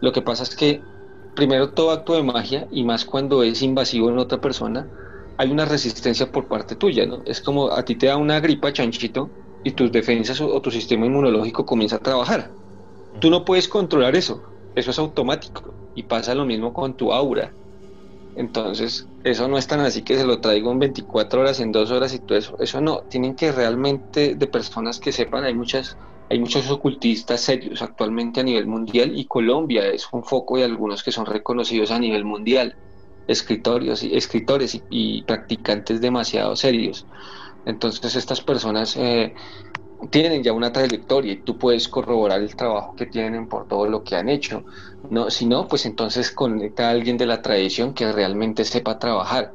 Lo 0.00 0.12
que 0.12 0.22
pasa 0.22 0.42
es 0.44 0.54
que, 0.56 0.88
primero, 1.34 1.72
todo 1.74 1.90
acto 1.90 2.14
de 2.14 2.22
magia, 2.22 2.66
y 2.70 2.84
más 2.84 3.04
cuando 3.04 3.42
es 3.42 3.62
invasivo 3.62 4.10
en 4.10 4.18
otra 4.18 4.40
persona, 4.40 4.90
hay 5.36 5.50
una 5.50 5.64
resistencia 5.64 6.30
por 6.30 6.48
parte 6.48 6.76
tuya, 6.76 7.06
¿no? 7.06 7.22
Es 7.26 7.40
como 7.42 7.72
a 7.72 7.84
ti 7.84 7.96
te 7.96 8.06
da 8.06 8.16
una 8.16 8.40
gripa, 8.40 8.72
chanchito, 8.72 9.34
y 9.62 9.72
tus 9.72 9.92
defensas 9.92 10.40
o 10.40 10.60
tu 10.60 10.70
sistema 10.70 11.06
inmunológico 11.06 11.64
comienza 11.66 11.96
a 11.96 11.98
trabajar 12.00 12.54
Tú 13.20 13.30
no 13.30 13.44
puedes 13.44 13.68
controlar 13.68 14.16
eso, 14.16 14.42
eso 14.74 14.90
es 14.90 14.98
automático 14.98 15.74
y 15.94 16.04
pasa 16.04 16.34
lo 16.34 16.44
mismo 16.44 16.72
con 16.72 16.96
tu 16.96 17.12
aura. 17.12 17.54
Entonces, 18.34 19.08
eso 19.22 19.46
no 19.46 19.58
es 19.58 19.66
tan 19.66 19.80
así 19.80 20.02
que 20.02 20.16
se 20.16 20.24
lo 20.24 20.40
traigo 20.40 20.72
en 20.72 20.78
24 20.78 21.42
horas, 21.42 21.60
en 21.60 21.70
2 21.70 21.90
horas 21.90 22.14
y 22.14 22.20
todo 22.20 22.38
eso. 22.38 22.56
Eso 22.58 22.80
no, 22.80 23.02
tienen 23.08 23.36
que 23.36 23.52
realmente 23.52 24.34
de 24.34 24.46
personas 24.46 24.98
que 24.98 25.12
sepan, 25.12 25.44
hay 25.44 25.54
muchas 25.54 25.96
hay 26.32 26.38
muchos 26.38 26.70
ocultistas 26.70 27.42
serios 27.42 27.82
actualmente 27.82 28.40
a 28.40 28.42
nivel 28.42 28.66
mundial 28.66 29.18
y 29.18 29.26
Colombia 29.26 29.86
es 29.88 30.08
un 30.12 30.24
foco 30.24 30.56
de 30.56 30.64
algunos 30.64 31.02
que 31.02 31.12
son 31.12 31.26
reconocidos 31.26 31.90
a 31.90 31.98
nivel 31.98 32.24
mundial, 32.24 32.74
escritorios 33.26 34.02
y 34.02 34.16
escritores 34.16 34.82
y, 34.88 35.22
practicantes 35.24 36.00
demasiado 36.00 36.56
serios. 36.56 37.06
Entonces 37.66 38.16
estas 38.16 38.40
personas 38.40 38.96
eh, 38.96 39.34
tienen 40.10 40.42
ya 40.42 40.52
una 40.52 40.72
trayectoria 40.72 41.32
y 41.32 41.42
tú 41.44 41.58
puedes 41.58 41.88
corroborar 41.88 42.40
el 42.40 42.54
trabajo 42.56 42.94
que 42.96 43.06
tienen 43.06 43.48
por 43.48 43.66
todo 43.66 43.86
lo 43.86 44.02
que 44.04 44.16
han 44.16 44.28
hecho. 44.28 44.64
No, 45.08 45.30
si 45.30 45.46
no, 45.46 45.68
pues 45.68 45.86
entonces 45.86 46.32
conecta 46.32 46.88
a 46.88 46.90
alguien 46.92 47.16
de 47.18 47.26
la 47.26 47.42
tradición 47.42 47.94
que 47.94 48.10
realmente 48.12 48.64
sepa 48.64 48.98
trabajar. 48.98 49.54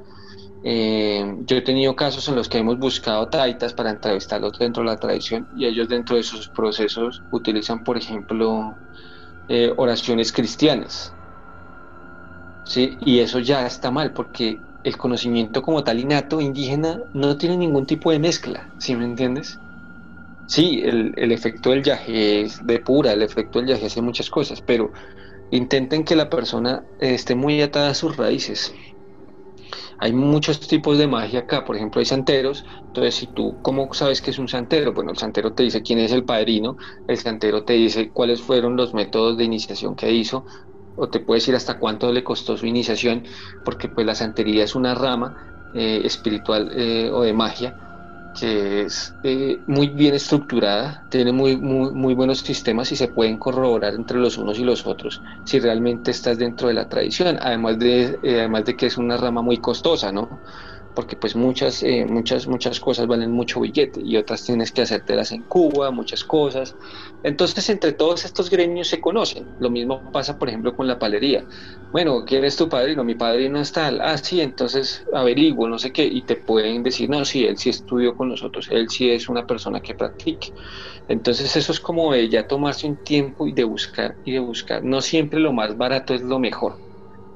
Eh, 0.63 1.25
yo 1.41 1.57
he 1.57 1.61
tenido 1.63 1.95
casos 1.95 2.27
en 2.29 2.35
los 2.35 2.49
que 2.49 2.59
hemos 2.59 2.79
buscado 2.79 3.29
taitas 3.29 3.73
para 3.73 3.91
entrevistarlos 3.91 4.53
dentro 4.59 4.83
de 4.83 4.89
la 4.89 4.97
tradición 4.97 5.47
y 5.51 5.65
ellos 5.67 5.87
dentro 5.89 6.15
de 6.17 6.23
sus 6.23 6.49
procesos 6.51 7.23
utilizan, 7.29 7.83
por 7.83 7.97
ejemplo, 7.97 8.81
eh, 9.47 9.73
oraciones 9.77 10.31
cristianas. 10.33 11.17
¿sí? 12.63 12.97
Y 13.01 13.19
eso 13.19 13.39
ya 13.39 13.65
está 13.65 13.89
mal 13.91 14.13
porque 14.13 14.65
el 14.83 14.97
conocimiento 14.97 15.61
como 15.61 15.83
tal 15.83 15.99
innato 15.99 16.39
indígena 16.41 16.99
no 17.13 17.37
tiene 17.37 17.57
ningún 17.57 17.85
tipo 17.85 18.11
de 18.11 18.19
mezcla, 18.19 18.69
¿sí 18.77 18.95
me 18.95 19.05
entiendes? 19.05 19.61
Sí, 20.47 20.81
el, 20.83 21.13
el 21.17 21.31
efecto 21.31 21.69
del 21.71 21.81
viaje 21.81 22.41
es 22.41 22.65
de 22.65 22.79
pura, 22.79 23.13
el 23.13 23.21
efecto 23.21 23.59
del 23.59 23.67
viaje 23.67 23.85
hace 23.87 24.01
muchas 24.01 24.29
cosas, 24.29 24.61
pero 24.61 24.91
intenten 25.51 26.05
que 26.05 26.15
la 26.17 26.29
persona 26.29 26.87
esté 26.99 27.35
muy 27.35 27.61
atada 27.61 27.89
a 27.91 27.95
sus 27.95 28.17
raíces. 28.17 28.73
Hay 29.97 30.13
muchos 30.13 30.59
tipos 30.67 30.97
de 30.97 31.07
magia 31.07 31.39
acá, 31.41 31.63
por 31.65 31.75
ejemplo 31.75 31.99
hay 31.99 32.05
santeros, 32.05 32.63
entonces 32.87 33.15
si 33.15 33.27
tú, 33.33 33.59
¿cómo 33.61 33.89
sabes 33.93 34.21
que 34.21 34.31
es 34.31 34.39
un 34.39 34.47
santero? 34.47 34.93
Bueno, 34.93 35.11
el 35.11 35.17
santero 35.17 35.53
te 35.53 35.63
dice 35.63 35.81
quién 35.81 35.99
es 35.99 36.11
el 36.11 36.25
padrino, 36.25 36.77
el 37.07 37.17
santero 37.17 37.63
te 37.63 37.73
dice 37.73 38.11
cuáles 38.11 38.41
fueron 38.41 38.75
los 38.75 38.93
métodos 38.93 39.37
de 39.37 39.43
iniciación 39.45 39.95
que 39.95 40.11
hizo, 40.11 40.45
o 40.95 41.09
te 41.09 41.19
puede 41.19 41.39
decir 41.39 41.55
hasta 41.55 41.79
cuánto 41.79 42.11
le 42.11 42.23
costó 42.23 42.57
su 42.57 42.65
iniciación, 42.65 43.23
porque 43.63 43.89
pues 43.89 44.05
la 44.05 44.15
santería 44.15 44.63
es 44.63 44.75
una 44.75 44.95
rama 44.95 45.35
eh, 45.73 46.01
espiritual 46.05 46.71
eh, 46.73 47.09
o 47.11 47.21
de 47.23 47.33
magia 47.33 47.75
que 48.39 48.81
es 48.81 49.15
eh, 49.23 49.59
muy 49.65 49.87
bien 49.87 50.13
estructurada, 50.13 51.05
tiene 51.09 51.31
muy, 51.31 51.57
muy, 51.57 51.91
muy, 51.91 52.13
buenos 52.13 52.39
sistemas 52.39 52.91
y 52.91 52.95
se 52.95 53.07
pueden 53.07 53.37
corroborar 53.37 53.95
entre 53.95 54.19
los 54.19 54.37
unos 54.37 54.59
y 54.59 54.63
los 54.63 54.85
otros 54.85 55.21
si 55.43 55.59
realmente 55.59 56.11
estás 56.11 56.37
dentro 56.37 56.67
de 56.67 56.75
la 56.75 56.87
tradición, 56.87 57.37
además 57.41 57.79
de, 57.79 58.19
eh, 58.21 58.39
además 58.39 58.65
de 58.65 58.75
que 58.75 58.85
es 58.87 58.97
una 58.97 59.17
rama 59.17 59.41
muy 59.41 59.57
costosa, 59.57 60.11
¿no? 60.11 60.41
Porque 60.97 61.15
pues 61.15 61.35
muchas, 61.35 61.83
eh, 61.83 62.05
muchas, 62.09 62.47
muchas 62.47 62.79
cosas 62.79 63.05
valen 63.05 63.31
mucho 63.31 63.61
billete 63.61 64.01
y 64.03 64.17
otras 64.17 64.43
tienes 64.43 64.71
que 64.71 64.81
hacértelas 64.81 65.31
en 65.31 65.43
Cuba, 65.43 65.91
muchas 65.91 66.23
cosas. 66.23 66.75
Entonces 67.21 67.69
entre 67.69 67.93
todos 67.93 68.25
estos 68.25 68.49
gremios 68.49 68.87
se 68.87 68.99
conocen. 68.99 69.53
Lo 69.59 69.69
mismo 69.69 70.11
pasa 70.11 70.39
por 70.39 70.49
ejemplo 70.49 70.75
con 70.75 70.87
la 70.87 70.97
palería. 70.97 71.45
Bueno, 71.91 72.25
¿quién 72.25 72.43
es 72.45 72.55
tu 72.57 72.67
padrino? 72.67 73.03
Mi 73.03 73.13
padrino 73.13 73.59
es 73.59 73.71
tal. 73.71 74.01
Ah, 74.01 74.17
sí, 74.17 74.41
entonces 74.41 75.03
averiguo, 75.13 75.69
no 75.69 75.77
sé 75.77 75.91
qué, 75.93 76.03
y 76.05 76.25
te 76.25 76.37
pueden 76.37 76.81
decir, 76.83 77.09
no, 77.11 77.23
sí, 77.25 77.45
él 77.45 77.57
sí 77.57 77.69
estudió 77.69 78.15
con 78.15 78.29
nosotros, 78.29 78.67
él 78.71 78.89
sí 78.89 79.09
es 79.11 79.29
una 79.29 79.45
persona 79.45 79.81
que 79.81 79.93
practique. 79.95 80.49
Entonces 81.07 81.55
eso 81.55 81.71
es 81.73 81.79
como 81.81 82.13
de 82.13 82.29
ya 82.29 82.47
tomarse 82.47 82.87
un 82.87 82.99
tiempo 82.99 83.47
y 83.47 83.53
de 83.53 83.63
buscar 83.65 84.17
y 84.23 84.33
de 84.33 84.39
buscar. 84.39 84.83
No 84.83 85.01
siempre 85.01 85.39
lo 85.39 85.53
más 85.53 85.77
barato 85.77 86.13
es 86.15 86.21
lo 86.23 86.39
mejor. 86.39 86.79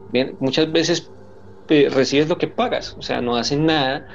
Bien, 0.08 0.36
muchas 0.40 0.72
veces 0.72 1.14
recibes 1.90 2.30
lo 2.30 2.38
que 2.38 2.48
pagas, 2.48 2.96
o 2.98 3.02
sea, 3.02 3.22
no 3.22 3.36
hacen 3.36 3.66
nada. 3.66 4.08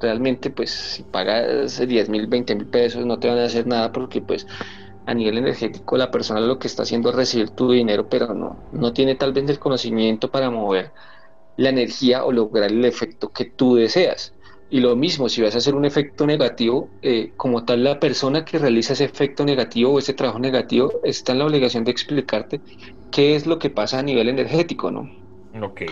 Realmente, 0.00 0.50
pues, 0.50 0.70
si 0.70 1.02
pagas 1.04 1.78
10 1.86 2.08
mil, 2.08 2.26
20 2.26 2.54
mil 2.56 2.66
pesos, 2.68 3.06
no 3.06 3.18
te 3.18 3.28
van 3.28 3.38
a 3.38 3.44
hacer 3.44 3.66
nada 3.66 3.92
porque, 3.92 4.20
pues, 4.20 4.46
a 5.06 5.14
nivel 5.14 5.38
energético, 5.38 5.96
la 5.96 6.10
persona 6.10 6.40
lo 6.40 6.58
que 6.58 6.66
está 6.66 6.82
haciendo 6.82 7.10
es 7.10 7.16
recibir 7.16 7.50
tu 7.50 7.70
dinero, 7.70 8.08
pero 8.08 8.34
no, 8.34 8.58
no 8.72 8.92
tiene 8.92 9.14
tal 9.16 9.32
vez 9.32 9.48
el 9.48 9.58
conocimiento 9.58 10.30
para 10.30 10.50
mover 10.50 10.92
la 11.56 11.68
energía 11.70 12.24
o 12.24 12.32
lograr 12.32 12.70
el 12.70 12.84
efecto 12.84 13.30
que 13.30 13.44
tú 13.46 13.76
deseas. 13.76 14.34
Y 14.70 14.80
lo 14.80 14.96
mismo, 14.96 15.28
si 15.28 15.42
vas 15.42 15.54
a 15.54 15.58
hacer 15.58 15.74
un 15.74 15.84
efecto 15.84 16.26
negativo, 16.26 16.88
eh, 17.02 17.32
como 17.36 17.64
tal 17.64 17.84
la 17.84 18.00
persona 18.00 18.44
que 18.44 18.58
realiza 18.58 18.94
ese 18.94 19.04
efecto 19.04 19.44
negativo 19.44 19.92
o 19.92 19.98
ese 19.98 20.14
trabajo 20.14 20.38
negativo 20.38 20.90
está 21.04 21.32
en 21.32 21.38
la 21.38 21.46
obligación 21.46 21.84
de 21.84 21.92
explicarte 21.92 22.60
qué 23.10 23.36
es 23.36 23.46
lo 23.46 23.58
que 23.58 23.70
pasa 23.70 23.98
a 23.98 24.02
nivel 24.02 24.28
energético, 24.28 24.90
¿no? 24.90 25.10
Ok. 25.62 25.82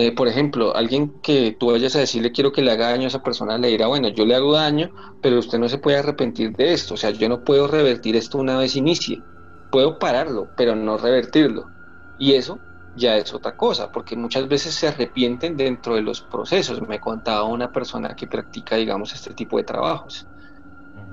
Eh, 0.00 0.12
por 0.12 0.28
ejemplo, 0.28 0.76
alguien 0.76 1.18
que 1.20 1.56
tú 1.58 1.72
vayas 1.72 1.96
a 1.96 2.00
decirle 2.00 2.30
quiero 2.30 2.52
que 2.52 2.62
le 2.62 2.70
haga 2.70 2.90
daño 2.90 3.04
a 3.04 3.08
esa 3.08 3.22
persona, 3.22 3.58
le 3.58 3.68
dirá, 3.68 3.88
bueno, 3.88 4.08
yo 4.08 4.24
le 4.24 4.36
hago 4.36 4.52
daño, 4.54 4.90
pero 5.20 5.38
usted 5.40 5.58
no 5.58 5.68
se 5.68 5.78
puede 5.78 5.96
arrepentir 5.98 6.52
de 6.52 6.72
esto. 6.72 6.94
O 6.94 6.96
sea, 6.96 7.10
yo 7.10 7.28
no 7.28 7.42
puedo 7.42 7.66
revertir 7.66 8.14
esto 8.14 8.38
una 8.38 8.56
vez 8.58 8.76
inicie. 8.76 9.24
Puedo 9.70 9.98
pararlo, 9.98 10.52
pero 10.56 10.76
no 10.76 10.98
revertirlo. 10.98 11.72
Y 12.16 12.34
eso 12.34 12.62
ya 12.94 13.16
es 13.16 13.34
otra 13.34 13.56
cosa, 13.56 13.90
porque 13.90 14.16
muchas 14.16 14.46
veces 14.48 14.74
se 14.74 14.86
arrepienten 14.88 15.56
dentro 15.56 15.94
de 15.96 16.02
los 16.02 16.22
procesos. 16.22 16.80
Me 16.82 17.00
contaba 17.00 17.44
una 17.44 17.72
persona 17.72 18.14
que 18.14 18.28
practica, 18.28 18.76
digamos, 18.76 19.12
este 19.14 19.34
tipo 19.34 19.56
de 19.58 19.64
trabajos. 19.64 20.28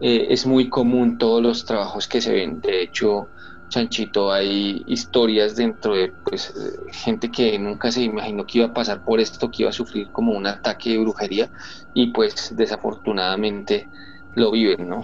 eh, 0.00 0.26
es 0.28 0.46
muy 0.46 0.68
común 0.68 1.16
todos 1.16 1.42
los 1.42 1.64
trabajos 1.64 2.08
que 2.08 2.20
se 2.20 2.32
ven. 2.32 2.60
De 2.60 2.82
hecho, 2.82 3.28
Chanchito, 3.68 4.32
hay 4.32 4.82
historias 4.86 5.56
dentro 5.56 5.94
de 5.94 6.12
pues, 6.24 6.54
gente 6.92 7.30
que 7.30 7.58
nunca 7.58 7.90
se 7.90 8.02
imaginó 8.02 8.46
que 8.46 8.58
iba 8.58 8.68
a 8.68 8.74
pasar 8.74 9.04
por 9.04 9.20
esto, 9.20 9.50
que 9.50 9.62
iba 9.62 9.70
a 9.70 9.72
sufrir 9.72 10.08
como 10.12 10.32
un 10.32 10.46
ataque 10.46 10.90
de 10.90 10.98
brujería 10.98 11.50
y 11.94 12.08
pues 12.08 12.54
desafortunadamente 12.56 13.88
lo 14.34 14.52
viven, 14.52 14.88
¿no? 14.88 15.02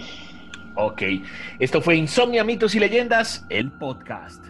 Ok, 0.74 1.02
esto 1.58 1.82
fue 1.82 1.96
Insomnia, 1.96 2.44
Mitos 2.44 2.74
y 2.74 2.80
Leyendas, 2.80 3.44
el 3.50 3.72
podcast. 3.72 4.42